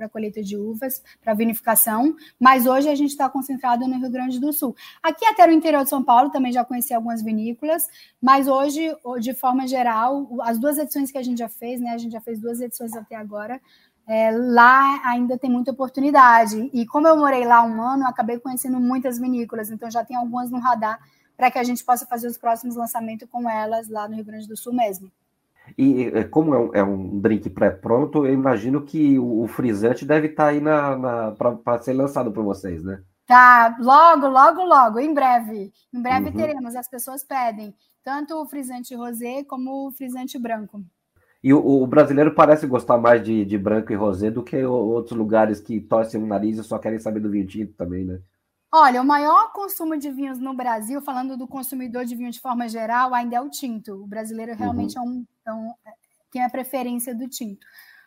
a 0.00 0.08
colheita 0.08 0.42
de 0.42 0.56
uvas, 0.56 1.02
para 1.22 1.34
vinificação, 1.34 2.14
mas 2.40 2.66
hoje 2.66 2.88
a 2.88 2.94
gente 2.94 3.10
está 3.10 3.28
concentrado 3.28 3.86
no 3.86 3.98
Rio 3.98 4.10
Grande 4.10 4.40
do 4.40 4.52
Sul. 4.52 4.74
Aqui 5.02 5.26
até 5.26 5.46
no 5.46 5.52
interior 5.52 5.82
de 5.82 5.90
São 5.90 6.02
Paulo 6.02 6.30
também 6.30 6.52
já 6.52 6.64
conheci 6.64 6.94
algumas 6.94 7.22
vinícolas, 7.22 7.86
mas 8.22 8.48
hoje, 8.48 8.90
de 9.20 9.34
forma 9.34 9.66
geral, 9.66 10.26
as 10.42 10.58
duas 10.58 10.78
edições 10.78 11.10
que 11.10 11.18
a 11.18 11.22
gente 11.22 11.38
já 11.38 11.48
fez, 11.48 11.80
né? 11.80 11.90
A 11.90 11.98
gente 11.98 12.12
já 12.12 12.20
fez 12.20 12.40
duas 12.40 12.60
edições 12.60 12.94
até 12.94 13.16
agora, 13.16 13.60
é, 14.06 14.30
lá 14.30 15.00
ainda 15.04 15.36
tem 15.36 15.50
muita 15.50 15.72
oportunidade. 15.72 16.70
E 16.72 16.86
como 16.86 17.06
eu 17.08 17.16
morei 17.16 17.44
lá 17.44 17.62
um 17.64 17.82
ano, 17.82 18.06
acabei 18.06 18.38
conhecendo 18.38 18.80
muitas 18.80 19.18
vinícolas, 19.18 19.70
então 19.70 19.90
já 19.90 20.04
tem 20.04 20.16
algumas 20.16 20.50
no 20.50 20.58
radar 20.58 20.98
para 21.36 21.50
que 21.50 21.58
a 21.58 21.64
gente 21.64 21.84
possa 21.84 22.06
fazer 22.06 22.28
os 22.28 22.38
próximos 22.38 22.76
lançamentos 22.76 23.28
com 23.30 23.48
elas 23.48 23.88
lá 23.88 24.08
no 24.08 24.14
Rio 24.14 24.24
Grande 24.24 24.48
do 24.48 24.56
Sul 24.56 24.72
mesmo. 24.72 25.10
E 25.78 26.10
como 26.30 26.54
é 26.54 26.58
um, 26.58 26.74
é 26.74 26.84
um 26.84 27.18
drink 27.20 27.48
pré-pronto, 27.48 28.26
eu 28.26 28.34
imagino 28.34 28.82
que 28.82 29.18
o, 29.18 29.42
o 29.42 29.48
frisante 29.48 30.04
deve 30.04 30.28
estar 30.28 30.44
tá 30.44 30.50
aí 30.50 30.60
na, 30.60 30.96
na 30.96 31.30
para 31.32 31.78
ser 31.78 31.94
lançado 31.94 32.30
por 32.30 32.44
vocês, 32.44 32.84
né? 32.84 33.02
Tá, 33.26 33.74
logo, 33.80 34.28
logo, 34.28 34.62
logo, 34.62 35.00
em 35.00 35.14
breve. 35.14 35.72
Em 35.92 36.02
breve 36.02 36.28
uhum. 36.28 36.36
teremos, 36.36 36.76
as 36.76 36.86
pessoas 36.86 37.24
pedem, 37.24 37.74
tanto 38.02 38.34
o 38.34 38.46
frisante 38.46 38.94
rosé 38.94 39.42
como 39.44 39.88
o 39.88 39.92
frisante 39.92 40.38
branco. 40.38 40.84
E 41.42 41.52
o, 41.52 41.82
o, 41.82 41.86
brasileiro 41.86 42.34
parece 42.34 42.66
gostar 42.66 42.98
mais 42.98 43.22
de, 43.22 43.44
de 43.44 43.58
branco 43.58 43.92
e 43.92 43.96
rosé 43.96 44.30
do 44.30 44.42
que 44.42 44.62
outros 44.64 45.16
lugares 45.16 45.60
que 45.60 45.80
torcem 45.80 46.22
o 46.22 46.26
nariz 46.26 46.58
e 46.58 46.64
só 46.64 46.78
querem 46.78 46.98
saber 46.98 47.20
do 47.20 47.30
vinho 47.30 47.46
tinto 47.46 47.72
também, 47.74 48.04
né? 48.04 48.18
Olha, 48.76 49.00
o 49.00 49.04
maior 49.04 49.52
consumo 49.52 49.96
de 49.96 50.10
vinhos 50.10 50.40
no 50.40 50.52
Brasil, 50.52 51.00
falando 51.00 51.36
do 51.36 51.46
consumidor 51.46 52.04
de 52.04 52.16
vinho 52.16 52.32
de 52.32 52.40
forma 52.40 52.68
geral, 52.68 53.14
ainda 53.14 53.36
é 53.36 53.40
o 53.40 53.48
tinto. 53.48 54.02
O 54.02 54.04
brasileiro 54.04 54.52
realmente 54.52 54.98
uhum. 54.98 55.24
é, 55.46 55.52
um, 55.52 55.54
é 55.54 55.54
um, 55.54 55.74
tem 56.28 56.42
a 56.42 56.50
preferência 56.50 57.14
do 57.14 57.28
tinto. 57.28 57.64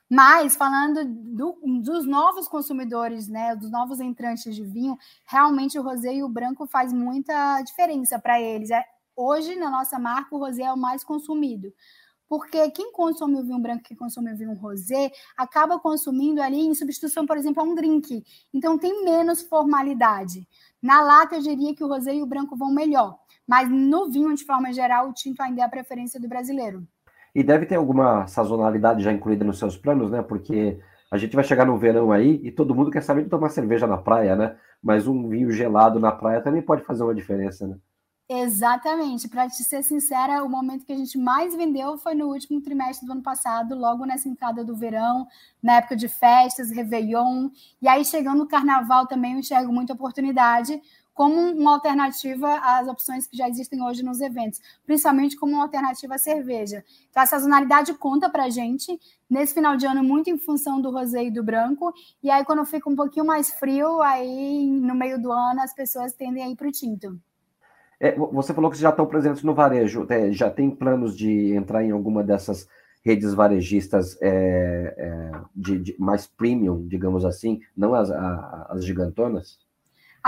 Mas 0.10 0.58
falando 0.58 1.06
do, 1.06 1.58
dos 1.82 2.06
novos 2.06 2.50
consumidores, 2.50 3.30
né, 3.30 3.56
dos 3.56 3.72
novos 3.72 4.02
entrantes 4.02 4.54
de 4.54 4.66
vinho, 4.66 4.98
realmente 5.26 5.80
o 5.80 5.82
rosé 5.82 6.16
e 6.16 6.24
o 6.24 6.28
branco 6.28 6.68
faz 6.68 6.92
muita 6.92 7.62
diferença 7.62 8.20
para 8.20 8.42
eles. 8.42 8.70
É, 8.70 8.84
hoje 9.16 9.56
na 9.56 9.70
nossa 9.70 9.98
marca 9.98 10.36
o 10.36 10.38
rosé 10.38 10.64
é 10.64 10.74
o 10.74 10.78
mais 10.78 11.02
consumido. 11.02 11.72
Porque 12.30 12.70
quem 12.72 12.92
consome 12.92 13.36
o 13.36 13.44
vinho 13.44 13.60
branco, 13.60 13.84
quem 13.84 13.96
consome 13.96 14.34
o 14.34 14.38
vinho 14.38 14.54
rosé, 14.54 15.12
acaba 15.38 15.80
consumindo 15.80 16.42
ali 16.42 16.60
em 16.60 16.76
substituição, 16.76 17.26
por 17.26 17.38
exemplo, 17.38 17.62
a 17.62 17.66
um 17.66 17.76
drink. 17.76 18.24
Então 18.54 18.78
tem 18.78 19.04
menos 19.04 19.42
formalidade. 19.42 20.48
Na 20.82 21.02
lata 21.02 21.36
eu 21.36 21.42
diria 21.42 21.76
que 21.76 21.84
o 21.84 21.88
rosé 21.88 22.16
e 22.16 22.22
o 22.22 22.28
branco 22.28 22.56
vão 22.56 22.74
melhor, 22.74 23.18
mas 23.48 23.70
no 23.70 24.10
vinho 24.10 24.34
de 24.36 24.44
forma 24.44 24.72
geral 24.74 25.10
o 25.10 25.14
tinto 25.14 25.42
ainda 25.42 25.62
é 25.62 25.66
a 25.66 25.70
preferência 25.70 26.20
do 26.20 26.28
brasileiro. 26.28 26.86
E 27.34 27.44
deve 27.44 27.66
ter 27.66 27.76
alguma 27.76 28.28
sazonalidade 28.28 29.04
já 29.04 29.12
incluída 29.12 29.46
nos 29.46 29.60
seus 29.60 29.78
planos, 29.78 30.10
né? 30.10 30.22
Porque 30.22 30.80
a 31.12 31.18
gente 31.18 31.36
vai 31.36 31.44
chegar 31.44 31.66
no 31.66 31.78
verão 31.78 32.12
aí 32.12 32.42
e 32.44 32.52
todo 32.52 32.76
mundo 32.76 32.92
quer 32.92 33.02
saber 33.02 33.24
de 33.24 33.30
tomar 33.30 33.50
cerveja 33.50 33.88
na 33.88 33.98
praia, 33.98 34.36
né? 34.36 34.58
Mas 34.84 35.08
um 35.08 35.30
vinho 35.30 35.52
gelado 35.52 36.00
na 36.00 36.12
praia 36.12 36.42
também 36.42 36.62
pode 36.62 36.84
fazer 36.84 37.04
uma 37.04 37.16
diferença, 37.16 37.68
né? 37.68 37.78
Exatamente. 38.30 39.28
Para 39.30 39.48
te 39.48 39.64
ser 39.64 39.84
sincera, 39.84 40.44
o 40.44 40.50
momento 40.50 40.86
que 40.86 40.92
a 40.92 40.98
gente 40.98 41.18
mais 41.18 41.56
vendeu 41.56 41.98
foi 41.98 42.14
no 42.14 42.28
último 42.28 42.62
trimestre 42.62 43.06
do 43.06 43.14
ano 43.14 43.22
passado, 43.22 43.74
logo 43.74 44.06
nessa 44.06 44.28
entrada 44.28 44.66
do 44.66 44.76
verão, 44.76 45.26
na 45.64 45.76
época 45.78 45.96
de 45.96 46.10
festas, 46.10 46.70
Réveillon. 46.70 47.50
E 47.82 47.88
aí, 47.88 48.04
chegando 48.04 48.40
no 48.40 48.48
carnaval 48.48 49.08
também, 49.08 49.34
eu 49.34 49.40
enxergo 49.40 49.72
muita 49.72 49.94
oportunidade, 49.94 50.82
como 51.14 51.36
uma 51.36 51.74
alternativa 51.74 52.60
às 52.60 52.88
opções 52.88 53.26
que 53.26 53.36
já 53.38 53.48
existem 53.50 53.82
hoje 53.82 54.04
nos 54.04 54.20
eventos, 54.20 54.60
principalmente 54.86 55.36
como 55.38 55.54
uma 55.54 55.64
alternativa 55.64 56.16
à 56.16 56.18
cerveja. 56.18 56.84
Então, 57.10 57.24
a 57.24 57.26
sazonalidade 57.26 57.94
conta 57.94 58.30
para 58.30 58.44
a 58.44 58.50
gente, 58.50 59.00
nesse 59.30 59.54
final 59.54 59.78
de 59.78 59.88
ano, 59.88 60.04
muito 60.04 60.30
em 60.30 60.38
função 60.38 60.80
do 60.82 60.92
rosé 60.92 61.24
e 61.24 61.32
do 61.32 61.42
branco, 61.44 61.92
e 62.22 62.30
aí 62.30 62.44
quando 62.46 62.64
fica 62.66 62.90
um 62.90 62.96
pouquinho 62.96 63.26
mais 63.26 63.52
frio, 63.54 64.02
aí 64.02 64.70
no 64.70 64.94
meio 64.94 65.20
do 65.20 65.32
ano 65.32 65.62
as 65.62 65.74
pessoas 65.74 66.14
tendem 66.14 66.44
a 66.44 66.50
ir 66.50 66.56
para 66.56 66.68
o 66.68 66.72
tinto. 66.72 67.20
É, 68.00 68.16
você 68.16 68.54
falou 68.54 68.70
que 68.70 68.78
já 68.78 68.90
estão 68.90 69.06
presentes 69.08 69.44
no 69.44 69.56
varejo, 69.56 70.06
é, 70.10 70.32
já 70.32 70.50
tem 70.50 70.70
planos 70.70 71.18
de 71.18 71.54
entrar 71.56 71.84
em 71.84 71.92
alguma 71.92 72.24
dessas 72.24 72.68
redes 73.04 73.34
varejistas 73.34 74.18
é, 74.22 74.94
é 74.98 75.32
de, 75.56 75.80
de, 75.80 75.96
mais 75.98 76.28
premium, 76.28 76.86
digamos 76.88 77.26
assim, 77.26 77.60
não 77.76 77.96
as, 77.96 78.12
a, 78.12 78.68
as 78.70 78.86
gigantonas? 78.86 79.58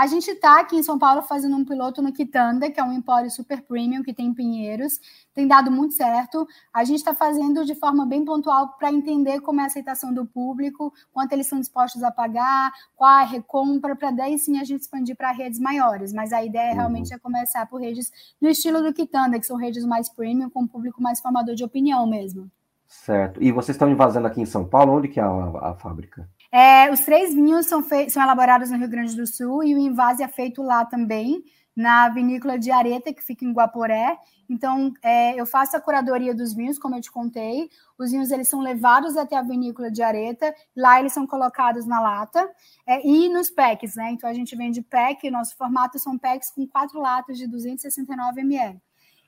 A 0.00 0.06
gente 0.06 0.30
está 0.30 0.60
aqui 0.60 0.76
em 0.76 0.82
São 0.82 0.98
Paulo 0.98 1.20
fazendo 1.20 1.54
um 1.54 1.62
piloto 1.62 2.00
no 2.00 2.10
Quitanda, 2.10 2.70
que 2.70 2.80
é 2.80 2.82
um 2.82 2.90
empório 2.90 3.30
super 3.30 3.60
premium 3.60 4.02
que 4.02 4.14
tem 4.14 4.28
em 4.28 4.32
Pinheiros. 4.32 4.98
Tem 5.34 5.46
dado 5.46 5.70
muito 5.70 5.92
certo. 5.92 6.48
A 6.72 6.84
gente 6.84 7.00
está 7.00 7.14
fazendo 7.14 7.66
de 7.66 7.74
forma 7.74 8.06
bem 8.06 8.24
pontual 8.24 8.78
para 8.78 8.90
entender 8.90 9.42
como 9.42 9.60
é 9.60 9.64
a 9.64 9.66
aceitação 9.66 10.14
do 10.14 10.24
público, 10.24 10.90
quanto 11.12 11.34
eles 11.34 11.48
são 11.48 11.60
dispostos 11.60 12.02
a 12.02 12.10
pagar, 12.10 12.72
qual 12.96 13.10
a 13.10 13.24
recompra, 13.24 13.94
para 13.94 14.10
daí 14.10 14.38
sim 14.38 14.58
a 14.58 14.64
gente 14.64 14.80
expandir 14.80 15.14
para 15.14 15.32
redes 15.32 15.60
maiores. 15.60 16.14
Mas 16.14 16.32
a 16.32 16.42
ideia 16.42 16.72
realmente 16.72 17.12
é 17.12 17.18
começar 17.18 17.66
por 17.66 17.78
redes 17.78 18.10
no 18.40 18.48
estilo 18.48 18.82
do 18.82 18.94
Quitanda, 18.94 19.38
que 19.38 19.44
são 19.44 19.58
redes 19.58 19.84
mais 19.84 20.08
premium, 20.08 20.48
com 20.48 20.62
um 20.62 20.66
público 20.66 21.02
mais 21.02 21.20
formador 21.20 21.54
de 21.54 21.62
opinião 21.62 22.06
mesmo. 22.06 22.50
Certo. 22.88 23.42
E 23.42 23.52
vocês 23.52 23.74
estão 23.74 23.90
invasando 23.90 24.26
aqui 24.26 24.40
em 24.40 24.46
São 24.46 24.64
Paulo? 24.64 24.94
Onde 24.94 25.08
que 25.08 25.20
é 25.20 25.22
a, 25.22 25.72
a 25.72 25.74
fábrica? 25.74 26.26
É, 26.52 26.90
os 26.90 27.00
três 27.00 27.32
vinhos 27.32 27.66
são, 27.66 27.82
são 28.08 28.22
elaborados 28.22 28.70
no 28.70 28.78
Rio 28.78 28.88
Grande 28.88 29.14
do 29.14 29.26
Sul 29.26 29.62
e 29.62 29.74
o 29.74 29.78
invase 29.78 30.22
é 30.22 30.28
feito 30.28 30.62
lá 30.62 30.84
também, 30.84 31.44
na 31.76 32.08
vinícola 32.08 32.58
de 32.58 32.70
Areta, 32.70 33.12
que 33.12 33.22
fica 33.22 33.44
em 33.44 33.52
Guaporé. 33.52 34.18
Então, 34.48 34.92
é, 35.00 35.40
eu 35.40 35.46
faço 35.46 35.76
a 35.76 35.80
curadoria 35.80 36.34
dos 36.34 36.52
vinhos, 36.52 36.76
como 36.76 36.96
eu 36.96 37.00
te 37.00 37.10
contei. 37.10 37.70
Os 37.96 38.10
vinhos 38.10 38.32
eles 38.32 38.48
são 38.48 38.60
levados 38.60 39.16
até 39.16 39.36
a 39.36 39.42
vinícola 39.42 39.90
de 39.90 40.02
Areta, 40.02 40.52
lá 40.76 40.98
eles 40.98 41.12
são 41.12 41.24
colocados 41.24 41.86
na 41.86 42.00
lata 42.00 42.50
é, 42.84 43.06
e 43.06 43.28
nos 43.28 43.48
packs, 43.48 43.94
né? 43.94 44.10
Então, 44.10 44.28
a 44.28 44.34
gente 44.34 44.56
vende 44.56 44.82
pack, 44.82 45.30
nosso 45.30 45.56
formato 45.56 45.98
são 46.00 46.18
packs 46.18 46.50
com 46.50 46.66
quatro 46.66 47.00
latas 47.00 47.38
de 47.38 47.46
269 47.46 48.40
ml. 48.40 48.80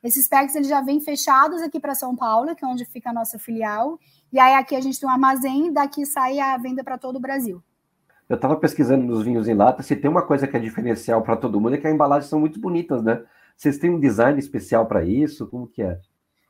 Esses 0.02 0.26
packs 0.26 0.54
eles 0.56 0.68
já 0.68 0.80
vêm 0.80 1.00
fechados 1.00 1.62
aqui 1.62 1.78
para 1.78 1.94
São 1.94 2.16
Paulo, 2.16 2.54
que 2.56 2.64
é 2.64 2.68
onde 2.68 2.84
fica 2.84 3.10
a 3.10 3.12
nossa 3.12 3.38
filial, 3.38 3.98
e 4.32 4.38
aí 4.38 4.54
aqui 4.54 4.74
a 4.74 4.80
gente 4.80 4.98
tem 4.98 5.08
um 5.08 5.12
armazém, 5.12 5.72
daqui 5.72 6.04
sai 6.04 6.40
a 6.40 6.56
venda 6.56 6.82
para 6.82 6.98
todo 6.98 7.16
o 7.16 7.20
Brasil. 7.20 7.62
Eu 8.28 8.36
estava 8.36 8.56
pesquisando 8.56 9.04
nos 9.04 9.22
vinhos 9.22 9.46
em 9.46 9.54
lata, 9.54 9.82
se 9.82 9.94
tem 9.94 10.10
uma 10.10 10.22
coisa 10.22 10.48
que 10.48 10.56
é 10.56 10.60
diferencial 10.60 11.22
para 11.22 11.36
todo 11.36 11.60
mundo 11.60 11.74
é 11.74 11.78
que 11.78 11.86
as 11.86 11.92
embalagens 11.94 12.28
são 12.30 12.40
muito 12.40 12.58
bonitas, 12.58 13.02
né? 13.02 13.22
Vocês 13.56 13.78
têm 13.78 13.90
um 13.90 14.00
design 14.00 14.38
especial 14.38 14.86
para 14.86 15.04
isso? 15.04 15.46
Como 15.46 15.66
que 15.66 15.82
é? 15.82 16.00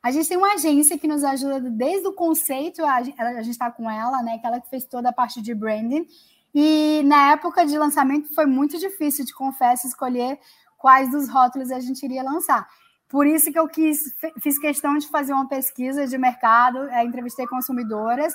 A 0.03 0.11
gente 0.11 0.29
tem 0.29 0.37
uma 0.37 0.55
agência 0.55 0.99
que 0.99 1.07
nos 1.07 1.23
ajuda 1.23 1.61
desde 1.61 2.09
o 2.09 2.13
conceito, 2.13 2.85
a 2.85 3.03
gente 3.03 3.51
está 3.51 3.71
com 3.71 3.91
ela, 3.91 4.23
né? 4.23 4.39
Que 4.39 4.47
ela 4.47 4.61
que 4.61 4.71
fez 4.71 4.85
toda 4.85 5.11
a 5.11 5.13
parte 5.13 5.43
de 5.43 5.55
branding. 5.55 6.07
E 6.55 7.03
na 7.05 7.33
época 7.33 7.65
de 7.65 7.79
lançamento 7.79 8.35
foi 8.35 8.47
muito 8.47 8.79
difícil, 8.79 9.25
te 9.25 9.35
confesso, 9.35 9.87
escolher 9.87 10.39
quais 10.77 11.11
dos 11.11 11.29
rótulos 11.29 11.71
a 11.71 11.81
gente 11.81 12.03
iria 12.03 12.23
lançar. 12.23 12.67
Por 13.13 13.27
isso 13.27 13.53
que 13.53 13.59
eu 13.59 13.69
quis, 13.69 14.17
fiz 14.41 14.59
questão 14.59 14.97
de 14.97 15.07
fazer 15.07 15.35
uma 15.35 15.47
pesquisa 15.47 16.07
de 16.07 16.17
mercado, 16.17 16.89
é, 16.89 17.05
entrevistei 17.05 17.47
consumidoras 17.47 18.33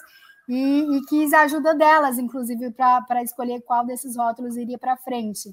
e, 0.48 0.98
e, 0.98 1.02
quis 1.08 1.34
a 1.34 1.42
ajuda 1.42 1.74
delas, 1.74 2.20
inclusive, 2.20 2.70
para 2.72 3.24
escolher 3.24 3.62
qual 3.62 3.84
desses 3.84 4.16
rótulos 4.16 4.56
iria 4.56 4.78
para 4.78 4.96
frente. 4.96 5.50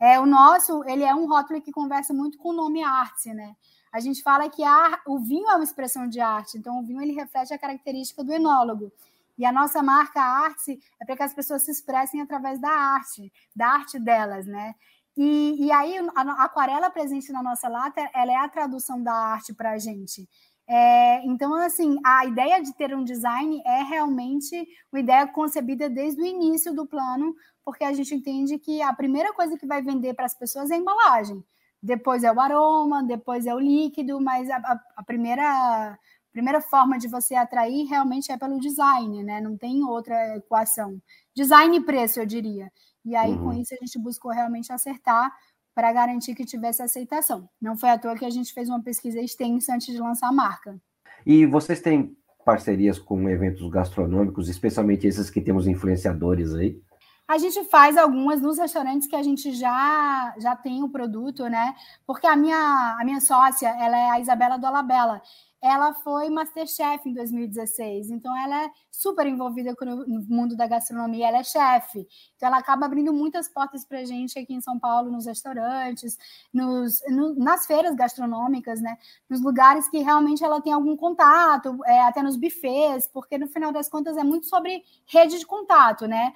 É, 0.00 0.20
o 0.20 0.24
nosso, 0.24 0.84
ele 0.84 1.02
é 1.02 1.12
um 1.12 1.26
rótulo 1.26 1.60
que 1.60 1.72
conversa 1.72 2.14
muito 2.14 2.38
com 2.38 2.50
o 2.50 2.52
nome 2.52 2.80
arte, 2.84 3.34
né? 3.34 3.56
A 3.92 3.98
gente 3.98 4.22
fala 4.22 4.48
que 4.48 4.62
a, 4.62 5.00
o 5.08 5.18
vinho 5.18 5.50
é 5.50 5.56
uma 5.56 5.64
expressão 5.64 6.08
de 6.08 6.20
arte, 6.20 6.56
então 6.56 6.78
o 6.78 6.86
vinho 6.86 7.02
ele 7.02 7.14
reflete 7.14 7.52
a 7.52 7.58
característica 7.58 8.22
do 8.22 8.32
enólogo. 8.32 8.92
E 9.36 9.44
a 9.44 9.50
nossa 9.50 9.82
marca 9.82 10.20
arte 10.20 10.78
é 11.00 11.04
para 11.04 11.16
que 11.16 11.22
as 11.24 11.34
pessoas 11.34 11.62
se 11.62 11.72
expressem 11.72 12.20
através 12.20 12.60
da 12.60 12.70
arte, 12.70 13.32
da 13.56 13.70
arte 13.70 13.98
delas, 13.98 14.46
né? 14.46 14.76
E, 15.20 15.66
e 15.66 15.72
aí 15.72 15.98
a, 16.14 16.44
aquarela 16.44 16.88
presente 16.90 17.32
na 17.32 17.42
nossa 17.42 17.68
lata, 17.68 18.08
ela 18.14 18.30
é 18.30 18.36
a 18.36 18.48
tradução 18.48 19.02
da 19.02 19.12
arte 19.12 19.52
para 19.52 19.72
a 19.72 19.78
gente. 19.78 20.28
É, 20.64 21.26
então, 21.26 21.52
assim, 21.56 21.98
a 22.06 22.24
ideia 22.24 22.62
de 22.62 22.72
ter 22.72 22.94
um 22.94 23.02
design 23.02 23.60
é 23.66 23.82
realmente 23.82 24.54
uma 24.92 25.00
ideia 25.00 25.26
concebida 25.26 25.90
desde 25.90 26.22
o 26.22 26.24
início 26.24 26.72
do 26.72 26.86
plano, 26.86 27.34
porque 27.64 27.82
a 27.82 27.92
gente 27.92 28.14
entende 28.14 28.60
que 28.60 28.80
a 28.80 28.92
primeira 28.92 29.32
coisa 29.32 29.58
que 29.58 29.66
vai 29.66 29.82
vender 29.82 30.14
para 30.14 30.26
as 30.26 30.38
pessoas 30.38 30.70
é 30.70 30.74
a 30.74 30.78
embalagem. 30.78 31.42
Depois 31.82 32.22
é 32.22 32.30
o 32.32 32.40
aroma, 32.40 33.02
depois 33.02 33.44
é 33.44 33.52
o 33.52 33.58
líquido, 33.58 34.20
mas 34.20 34.48
a, 34.48 34.56
a, 34.58 34.80
a 34.98 35.02
primeira 35.02 35.98
primeira 36.32 36.60
forma 36.60 36.98
de 36.98 37.08
você 37.08 37.34
atrair 37.34 37.86
realmente 37.88 38.30
é 38.30 38.36
pelo 38.36 38.60
design, 38.60 39.24
né? 39.24 39.40
Não 39.40 39.56
tem 39.56 39.82
outra 39.82 40.36
equação. 40.36 41.00
Design 41.34 41.76
e 41.76 41.80
preço, 41.80 42.20
eu 42.20 42.26
diria. 42.26 42.70
E 43.08 43.16
aí, 43.16 43.32
uhum. 43.32 43.44
com 43.44 43.52
isso, 43.54 43.74
a 43.74 43.78
gente 43.84 43.98
buscou 43.98 44.30
realmente 44.30 44.70
acertar 44.70 45.32
para 45.74 45.92
garantir 45.92 46.34
que 46.34 46.44
tivesse 46.44 46.82
aceitação. 46.82 47.48
Não 47.60 47.76
foi 47.76 47.88
à 47.88 47.98
toa 47.98 48.16
que 48.16 48.24
a 48.24 48.30
gente 48.30 48.52
fez 48.52 48.68
uma 48.68 48.82
pesquisa 48.82 49.20
extensa 49.20 49.74
antes 49.74 49.86
de 49.86 49.98
lançar 49.98 50.28
a 50.28 50.32
marca. 50.32 50.78
E 51.24 51.46
vocês 51.46 51.80
têm 51.80 52.16
parcerias 52.44 52.98
com 52.98 53.28
eventos 53.28 53.68
gastronômicos, 53.70 54.48
especialmente 54.48 55.06
esses 55.06 55.30
que 55.30 55.40
temos 55.40 55.66
influenciadores 55.66 56.54
aí? 56.54 56.82
A 57.26 57.38
gente 57.38 57.62
faz 57.64 57.96
algumas 57.96 58.40
nos 58.40 58.58
restaurantes 58.58 59.06
que 59.06 59.16
a 59.16 59.22
gente 59.22 59.52
já 59.52 60.34
já 60.38 60.56
tem 60.56 60.82
o 60.82 60.88
produto, 60.88 61.46
né? 61.46 61.74
Porque 62.06 62.26
a 62.26 62.34
minha 62.34 62.96
a 62.98 63.04
minha 63.04 63.20
sócia, 63.20 63.68
ela 63.68 63.98
é 63.98 64.10
a 64.10 64.20
Isabela 64.20 64.58
do 64.58 64.66
Alabella 64.66 65.22
ela 65.60 65.92
foi 65.92 66.30
Masterchef 66.30 67.08
em 67.08 67.12
2016, 67.12 68.10
então 68.10 68.36
ela 68.36 68.64
é 68.64 68.70
super 68.90 69.26
envolvida 69.26 69.74
no 69.80 70.20
mundo 70.28 70.56
da 70.56 70.66
gastronomia, 70.66 71.28
ela 71.28 71.38
é 71.38 71.44
chefe, 71.44 72.06
então 72.36 72.48
ela 72.48 72.58
acaba 72.58 72.86
abrindo 72.86 73.12
muitas 73.12 73.48
portas 73.48 73.84
para 73.84 74.04
gente 74.04 74.38
aqui 74.38 74.54
em 74.54 74.60
São 74.60 74.78
Paulo, 74.78 75.10
nos 75.10 75.26
restaurantes, 75.26 76.16
nos, 76.52 77.02
no, 77.08 77.34
nas 77.34 77.66
feiras 77.66 77.96
gastronômicas, 77.96 78.80
né, 78.80 78.96
nos 79.28 79.40
lugares 79.40 79.88
que 79.88 79.98
realmente 79.98 80.44
ela 80.44 80.60
tem 80.60 80.72
algum 80.72 80.96
contato, 80.96 81.76
é, 81.84 82.02
até 82.02 82.22
nos 82.22 82.36
buffets, 82.36 83.08
porque 83.12 83.36
no 83.36 83.48
final 83.48 83.72
das 83.72 83.88
contas 83.88 84.16
é 84.16 84.22
muito 84.22 84.46
sobre 84.46 84.84
rede 85.06 85.38
de 85.38 85.46
contato, 85.46 86.06
né, 86.06 86.32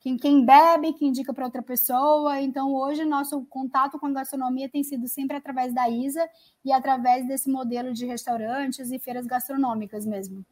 quem, 0.00 0.16
quem 0.16 0.44
bebe, 0.44 0.94
que 0.94 1.06
indica 1.06 1.32
para 1.32 1.44
outra 1.44 1.62
pessoa. 1.62 2.40
Então, 2.40 2.74
hoje, 2.74 3.04
nosso 3.04 3.44
contato 3.50 3.98
com 3.98 4.06
a 4.06 4.12
gastronomia 4.12 4.68
tem 4.68 4.82
sido 4.82 5.06
sempre 5.06 5.36
através 5.36 5.74
da 5.74 5.88
ISA 5.88 6.26
e 6.64 6.72
através 6.72 7.28
desse 7.28 7.50
modelo 7.50 7.92
de 7.92 8.06
restaurantes 8.06 8.90
e 8.90 8.98
feiras 8.98 9.26
gastronômicas 9.26 10.06
mesmo. 10.06 10.44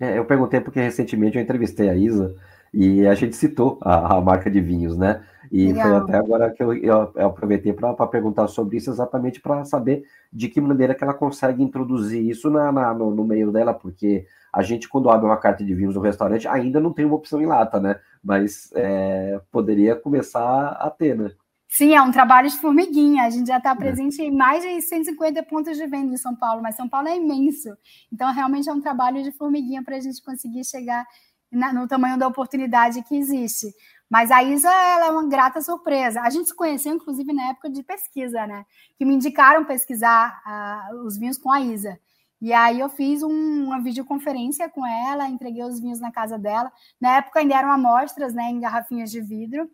É, 0.00 0.16
eu 0.16 0.24
perguntei 0.24 0.60
porque 0.60 0.80
recentemente 0.80 1.36
eu 1.36 1.42
entrevistei 1.42 1.90
a 1.90 1.94
Isa 1.94 2.34
e 2.72 3.06
a 3.06 3.14
gente 3.14 3.36
citou 3.36 3.78
a, 3.82 4.16
a 4.16 4.20
marca 4.20 4.50
de 4.50 4.60
vinhos, 4.60 4.96
né? 4.96 5.24
E 5.50 5.68
Legal. 5.68 5.82
foi 5.82 5.96
até 5.96 6.16
agora 6.16 6.50
que 6.50 6.62
eu, 6.62 6.72
eu, 6.74 7.12
eu 7.14 7.26
aproveitei 7.26 7.72
para 7.72 7.94
perguntar 8.06 8.46
sobre 8.48 8.76
isso, 8.76 8.90
exatamente 8.90 9.40
para 9.40 9.64
saber 9.64 10.04
de 10.32 10.48
que 10.48 10.60
maneira 10.60 10.94
que 10.94 11.02
ela 11.02 11.14
consegue 11.14 11.62
introduzir 11.62 12.22
isso 12.22 12.50
na, 12.50 12.70
na 12.70 12.92
no, 12.92 13.14
no, 13.14 13.24
meio 13.24 13.50
dela, 13.50 13.72
porque 13.72 14.26
a 14.58 14.62
gente, 14.64 14.88
quando 14.88 15.08
abre 15.08 15.24
uma 15.24 15.36
carta 15.36 15.64
de 15.64 15.72
vinhos 15.72 15.94
no 15.94 16.00
restaurante, 16.00 16.48
ainda 16.48 16.80
não 16.80 16.92
tem 16.92 17.04
uma 17.04 17.14
opção 17.14 17.40
em 17.40 17.46
lata, 17.46 17.78
né? 17.78 18.00
Mas 18.20 18.72
é, 18.74 19.40
poderia 19.52 19.94
começar 19.94 20.70
a 20.70 20.90
ter, 20.90 21.16
né? 21.16 21.30
Sim, 21.68 21.94
é 21.94 22.02
um 22.02 22.10
trabalho 22.10 22.50
de 22.50 22.58
formiguinha. 22.58 23.22
A 23.22 23.30
gente 23.30 23.46
já 23.46 23.58
está 23.58 23.70
é. 23.70 23.74
presente 23.76 24.20
é. 24.20 24.24
em 24.24 24.32
mais 24.32 24.64
de 24.64 24.82
150 24.82 25.44
pontos 25.44 25.76
de 25.76 25.86
venda 25.86 26.12
em 26.12 26.16
São 26.16 26.34
Paulo, 26.34 26.60
mas 26.60 26.74
São 26.74 26.88
Paulo 26.88 27.06
é 27.06 27.16
imenso. 27.16 27.68
Então, 28.12 28.34
realmente 28.34 28.68
é 28.68 28.72
um 28.72 28.80
trabalho 28.80 29.22
de 29.22 29.30
formiguinha 29.30 29.80
para 29.80 29.94
a 29.94 30.00
gente 30.00 30.20
conseguir 30.20 30.64
chegar 30.64 31.06
no 31.52 31.86
tamanho 31.86 32.18
da 32.18 32.26
oportunidade 32.26 33.00
que 33.04 33.14
existe. 33.16 33.68
Mas 34.10 34.32
a 34.32 34.42
Isa 34.42 34.68
ela 34.68 35.06
é 35.06 35.10
uma 35.10 35.28
grata 35.28 35.60
surpresa. 35.60 36.20
A 36.20 36.30
gente 36.30 36.48
se 36.48 36.56
conheceu, 36.56 36.92
inclusive, 36.92 37.32
na 37.32 37.50
época 37.50 37.70
de 37.70 37.84
pesquisa, 37.84 38.44
né? 38.44 38.66
Que 38.98 39.04
me 39.04 39.14
indicaram 39.14 39.64
pesquisar 39.64 40.42
uh, 40.44 41.06
os 41.06 41.16
vinhos 41.16 41.38
com 41.38 41.52
a 41.52 41.60
Isa. 41.60 41.96
E 42.40 42.52
aí 42.52 42.80
eu 42.80 42.88
fiz 42.88 43.22
um, 43.22 43.64
uma 43.64 43.80
videoconferência 43.82 44.68
com 44.68 44.86
ela, 44.86 45.28
entreguei 45.28 45.62
os 45.64 45.80
vinhos 45.80 46.00
na 46.00 46.12
casa 46.12 46.38
dela. 46.38 46.72
Na 47.00 47.16
época 47.16 47.40
ainda 47.40 47.56
eram 47.56 47.72
amostras, 47.72 48.32
né, 48.34 48.44
em 48.50 48.60
garrafinhas 48.60 49.10
de 49.10 49.20
vidro. 49.20 49.68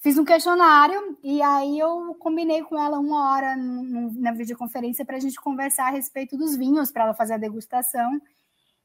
Fiz 0.00 0.16
um 0.16 0.24
questionário 0.24 1.18
e 1.24 1.42
aí 1.42 1.78
eu 1.78 2.14
combinei 2.20 2.62
com 2.62 2.78
ela 2.78 3.00
uma 3.00 3.32
hora 3.32 3.56
na 3.56 4.32
videoconferência 4.32 5.04
para 5.04 5.16
a 5.16 5.20
gente 5.20 5.40
conversar 5.40 5.88
a 5.88 5.90
respeito 5.90 6.36
dos 6.36 6.56
vinhos, 6.56 6.92
para 6.92 7.04
ela 7.04 7.14
fazer 7.14 7.34
a 7.34 7.38
degustação. 7.38 8.20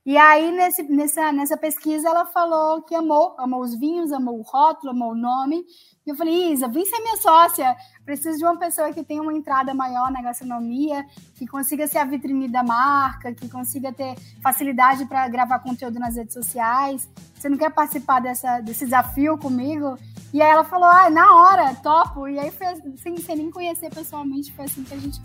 E 0.05 0.17
aí, 0.17 0.51
nesse, 0.51 0.83
nessa, 0.83 1.31
nessa 1.31 1.55
pesquisa, 1.55 2.09
ela 2.09 2.25
falou 2.25 2.81
que 2.81 2.93
amou, 2.93 3.35
amou 3.37 3.61
os 3.61 3.73
vinhos, 3.73 4.11
amou 4.11 4.37
o 4.37 4.41
rótulo, 4.41 4.91
amou 4.91 5.13
o 5.13 5.15
nome. 5.15 5.63
E 6.05 6.09
eu 6.09 6.15
falei, 6.17 6.51
Isa, 6.51 6.67
vem 6.67 6.85
ser 6.85 6.99
minha 6.99 7.15
sócia. 7.15 7.73
Preciso 8.03 8.37
de 8.37 8.43
uma 8.43 8.57
pessoa 8.57 8.91
que 8.91 9.01
tenha 9.01 9.21
uma 9.21 9.33
entrada 9.33 9.73
maior 9.73 10.11
na 10.11 10.21
gastronomia, 10.21 11.05
que 11.35 11.47
consiga 11.47 11.87
ser 11.87 11.99
a 11.99 12.03
vitrine 12.03 12.49
da 12.49 12.61
marca, 12.61 13.33
que 13.33 13.47
consiga 13.47 13.93
ter 13.93 14.13
facilidade 14.41 15.05
para 15.05 15.25
gravar 15.29 15.59
conteúdo 15.59 15.97
nas 15.97 16.17
redes 16.17 16.33
sociais. 16.33 17.09
Você 17.33 17.47
não 17.47 17.57
quer 17.57 17.71
participar 17.71 18.19
dessa, 18.19 18.59
desse 18.59 18.83
desafio 18.83 19.37
comigo? 19.37 19.97
E 20.33 20.41
aí 20.41 20.51
ela 20.51 20.65
falou, 20.65 20.89
ah, 20.89 21.09
na 21.09 21.33
hora, 21.33 21.75
topo. 21.75 22.27
E 22.27 22.37
aí, 22.37 22.51
foi, 22.51 22.67
sem, 22.97 23.15
sem 23.15 23.37
nem 23.37 23.49
conhecer 23.49 23.89
pessoalmente, 23.89 24.51
foi 24.51 24.65
assim 24.65 24.83
que 24.83 24.93
a 24.93 24.99
gente 24.99 25.21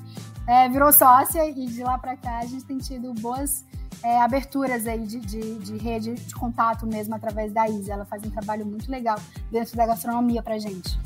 é, 0.47 0.69
virou 0.69 0.93
sócia. 0.93 1.45
E 1.51 1.67
de 1.67 1.83
lá 1.83 1.99
para 1.99 2.17
cá, 2.17 2.39
a 2.39 2.47
gente 2.47 2.65
tem 2.65 2.79
tido 2.79 3.13
boas 3.15 3.65
é, 4.03 4.21
aberturas 4.21 4.87
aí 4.87 5.01
de, 5.07 5.21
de, 5.21 5.59
de, 5.59 5.77
rede 5.77 6.15
de 6.15 6.35
contato 6.35 6.87
mesmo 6.87 7.15
através 7.15 7.53
da 7.53 7.69
Isa. 7.69 7.93
Ela 7.93 8.05
faz 8.05 8.23
um 8.25 8.31
trabalho 8.31 8.65
muito 8.67 8.91
legal 8.91 9.19
dentro 9.51 9.77
da 9.77 9.87
gastronomia 9.87 10.43
pra 10.43 10.59
gente. 10.59 10.99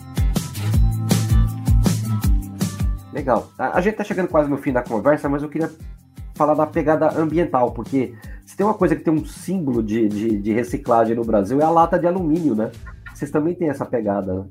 Legal. 3.13 3.51
A, 3.59 3.81
gente 3.81 3.97
tá 3.97 4.05
chegando 4.05 4.29
quase 4.29 4.49
no 4.49 4.57
fim 4.57 4.73
da 4.73 4.83
conversa, 4.83 5.29
mas 5.29 5.43
eu 5.43 5.49
queria 5.49 5.71
falar 6.35 6.55
da 6.55 6.67
pegada 6.67 7.19
ambiental, 7.19 7.73
porque 7.73 8.15
se 8.47 8.57
tem 8.57 8.65
uma 8.65 8.75
coisa 8.75 8.97
que 8.97 9.03
tem 9.03 9.13
um 9.13 9.25
símbolo 9.25 9.83
de, 9.83 10.09
de, 10.09 10.39
de 10.39 10.53
reciclagem 10.53 11.15
no 11.15 11.25
Brasil 11.25 11.61
é 11.61 11.65
a 11.65 11.71
lata 11.71 11.99
de 11.99 12.07
alumínio, 12.07 12.55
né? 12.55 12.71
Vocês 13.13 13.31
também 13.31 13.55
têm 13.55 13.69
essa 13.69 13.85
pegada, 13.85 14.35
né? 14.35 14.45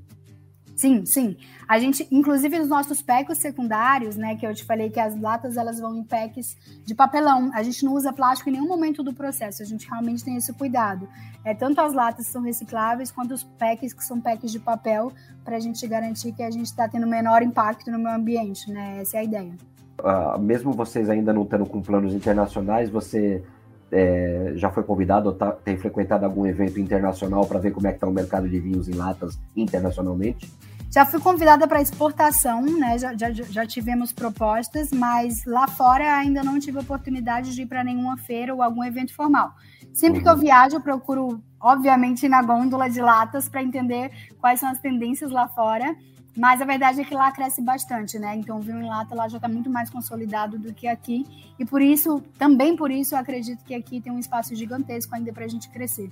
Sim, 0.81 1.05
sim. 1.05 1.37
A 1.67 1.77
gente, 1.77 2.07
inclusive 2.09 2.57
nos 2.57 2.67
nossos 2.67 3.03
packs 3.03 3.37
secundários, 3.37 4.15
né, 4.15 4.35
que 4.35 4.47
eu 4.47 4.51
te 4.51 4.65
falei 4.65 4.89
que 4.89 4.99
as 4.99 5.15
latas 5.21 5.55
elas 5.55 5.79
vão 5.79 5.95
em 5.95 6.03
packs 6.03 6.57
de 6.83 6.95
papelão. 6.95 7.51
A 7.53 7.61
gente 7.61 7.85
não 7.85 7.93
usa 7.93 8.11
plástico 8.11 8.49
em 8.49 8.53
nenhum 8.53 8.67
momento 8.67 9.03
do 9.03 9.13
processo. 9.13 9.61
A 9.61 9.65
gente 9.65 9.87
realmente 9.87 10.23
tem 10.23 10.35
esse 10.35 10.51
cuidado. 10.53 11.07
É 11.45 11.53
tanto 11.53 11.79
as 11.81 11.93
latas 11.93 12.25
que 12.25 12.31
são 12.31 12.41
recicláveis 12.41 13.11
quanto 13.11 13.31
os 13.31 13.43
packs 13.43 13.93
que 13.93 14.03
são 14.03 14.19
packs 14.19 14.51
de 14.51 14.57
papel 14.57 15.11
para 15.45 15.57
a 15.57 15.59
gente 15.59 15.87
garantir 15.87 16.31
que 16.31 16.41
a 16.41 16.49
gente 16.49 16.65
está 16.65 16.89
tendo 16.89 17.05
menor 17.05 17.43
impacto 17.43 17.91
no 17.91 17.99
meio 17.99 18.15
ambiente, 18.15 18.71
né? 18.71 18.97
Essa 18.99 19.17
é 19.17 19.19
a 19.19 19.23
ideia. 19.23 19.53
Uh, 19.99 20.41
mesmo 20.41 20.73
vocês 20.73 21.11
ainda 21.11 21.31
não 21.31 21.43
estando 21.43 21.67
com 21.67 21.79
planos 21.79 22.15
internacionais, 22.15 22.89
você 22.89 23.43
é, 23.91 24.53
já 24.55 24.71
foi 24.71 24.83
convidado 24.83 25.29
ou 25.29 25.35
tá, 25.35 25.51
tem 25.51 25.77
frequentado 25.77 26.25
algum 26.25 26.47
evento 26.47 26.79
internacional 26.79 27.45
para 27.45 27.59
ver 27.59 27.71
como 27.71 27.87
é 27.87 27.91
que 27.91 27.97
está 27.97 28.07
o 28.07 28.11
mercado 28.11 28.47
de 28.47 28.59
vinhos 28.59 28.87
em 28.87 28.93
latas 28.93 29.37
internacionalmente? 29.55 30.49
Já 30.91 31.05
fui 31.05 31.21
convidada 31.21 31.65
para 31.69 31.81
exportação, 31.81 32.61
né? 32.63 32.97
Já, 32.97 33.15
já, 33.15 33.31
já, 33.31 33.65
tivemos 33.65 34.11
propostas, 34.11 34.91
mas 34.91 35.45
lá 35.45 35.65
fora 35.65 36.17
ainda 36.17 36.43
não 36.43 36.59
tive 36.59 36.79
oportunidade 36.79 37.55
de 37.55 37.61
ir 37.61 37.65
para 37.65 37.81
nenhuma 37.81 38.17
feira 38.17 38.53
ou 38.53 38.61
algum 38.61 38.83
evento 38.83 39.15
formal. 39.15 39.53
Sempre 39.93 40.21
que 40.21 40.27
eu 40.27 40.33
uhum. 40.33 40.39
viajo, 40.39 40.75
eu 40.75 40.81
procuro, 40.81 41.41
obviamente, 41.61 42.25
ir 42.25 42.29
na 42.29 42.41
gôndola 42.41 42.89
de 42.89 42.99
latas 42.99 43.47
para 43.47 43.63
entender 43.63 44.11
quais 44.37 44.59
são 44.59 44.69
as 44.69 44.79
tendências 44.79 45.31
lá 45.31 45.47
fora. 45.47 45.95
Mas 46.35 46.61
a 46.61 46.65
verdade 46.65 46.99
é 46.99 47.05
que 47.05 47.15
lá 47.15 47.31
cresce 47.31 47.61
bastante, 47.61 48.19
né? 48.19 48.35
Então 48.35 48.57
o 48.57 48.61
vinho 48.61 48.81
em 48.81 48.87
lata 48.87 49.15
lá 49.15 49.29
já 49.29 49.37
está 49.37 49.47
muito 49.47 49.69
mais 49.69 49.89
consolidado 49.89 50.59
do 50.59 50.73
que 50.73 50.89
aqui. 50.89 51.25
E 51.57 51.63
por 51.63 51.81
isso, 51.81 52.21
também 52.37 52.75
por 52.75 52.91
isso, 52.91 53.15
eu 53.15 53.19
acredito 53.19 53.63
que 53.63 53.73
aqui 53.73 54.01
tem 54.01 54.11
um 54.11 54.19
espaço 54.19 54.53
gigantesco 54.55 55.15
ainda 55.15 55.31
para 55.31 55.45
a 55.45 55.47
gente 55.47 55.69
crescer. 55.69 56.09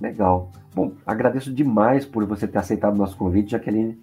Legal. 0.00 0.50
Bom, 0.74 0.92
agradeço 1.04 1.52
demais 1.52 2.04
por 2.04 2.24
você 2.26 2.46
ter 2.46 2.58
aceitado 2.58 2.94
o 2.94 2.98
nosso 2.98 3.16
convite, 3.16 3.50
Jaqueline. 3.50 4.00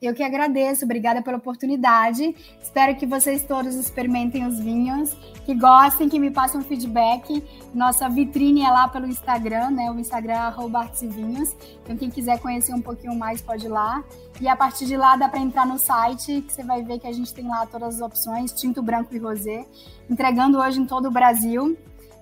Eu 0.00 0.14
que 0.14 0.22
agradeço, 0.22 0.84
obrigada 0.84 1.20
pela 1.22 1.38
oportunidade. 1.38 2.32
Espero 2.62 2.94
que 2.94 3.04
vocês 3.04 3.42
todos 3.42 3.74
experimentem 3.74 4.46
os 4.46 4.60
vinhos, 4.60 5.12
que 5.44 5.52
gostem, 5.56 6.08
que 6.08 6.20
me 6.20 6.30
passem 6.30 6.60
um 6.60 6.62
feedback. 6.62 7.42
Nossa 7.74 8.08
vitrine 8.08 8.62
é 8.62 8.70
lá 8.70 8.86
pelo 8.86 9.08
Instagram, 9.08 9.70
né? 9.70 9.90
O 9.90 9.98
Instagram 9.98 10.34
é 10.34 11.06
Vinhos. 11.08 11.56
Então, 11.82 11.96
quem 11.96 12.10
quiser 12.10 12.38
conhecer 12.38 12.72
um 12.74 12.80
pouquinho 12.80 13.16
mais, 13.16 13.42
pode 13.42 13.66
ir 13.66 13.70
lá. 13.70 14.04
E 14.40 14.46
a 14.46 14.54
partir 14.54 14.86
de 14.86 14.96
lá 14.96 15.16
dá 15.16 15.28
para 15.28 15.40
entrar 15.40 15.66
no 15.66 15.78
site, 15.78 16.42
que 16.42 16.52
você 16.52 16.62
vai 16.62 16.80
ver 16.80 17.00
que 17.00 17.06
a 17.08 17.12
gente 17.12 17.34
tem 17.34 17.48
lá 17.48 17.66
todas 17.66 17.96
as 17.96 18.00
opções, 18.00 18.52
tinto 18.52 18.80
branco 18.80 19.12
e 19.12 19.18
rosé, 19.18 19.66
entregando 20.08 20.58
hoje 20.58 20.80
em 20.80 20.86
todo 20.86 21.08
o 21.08 21.10
Brasil, 21.10 21.76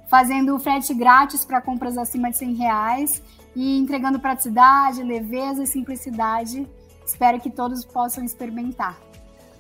fazendo 0.08 0.58
frete 0.58 0.94
grátis 0.94 1.44
para 1.44 1.60
compras 1.60 1.98
acima 1.98 2.30
de 2.30 2.36
100 2.36 2.54
reais 2.54 3.22
e 3.54 3.78
entregando 3.78 4.18
praticidade, 4.18 5.02
leveza 5.02 5.62
e 5.62 5.66
simplicidade 5.66 6.66
Espero 7.06 7.38
que 7.38 7.48
todos 7.48 7.84
possam 7.84 8.24
experimentar. 8.24 8.98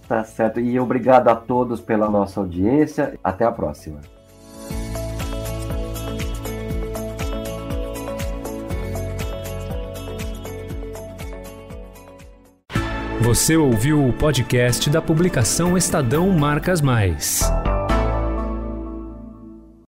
Tá 0.08 0.24
certo. 0.24 0.58
E 0.58 0.78
obrigado 0.78 1.28
a 1.28 1.36
todos 1.36 1.80
pela 1.80 2.10
nossa 2.10 2.40
audiência. 2.40 3.18
Até 3.22 3.44
a 3.44 3.52
próxima. 3.52 4.00
Você 13.22 13.56
ouviu 13.56 14.06
o 14.06 14.12
podcast 14.12 14.88
da 14.88 15.02
publicação 15.02 15.76
Estadão 15.76 16.30
Marcas 16.30 16.80
Mais. 16.80 17.40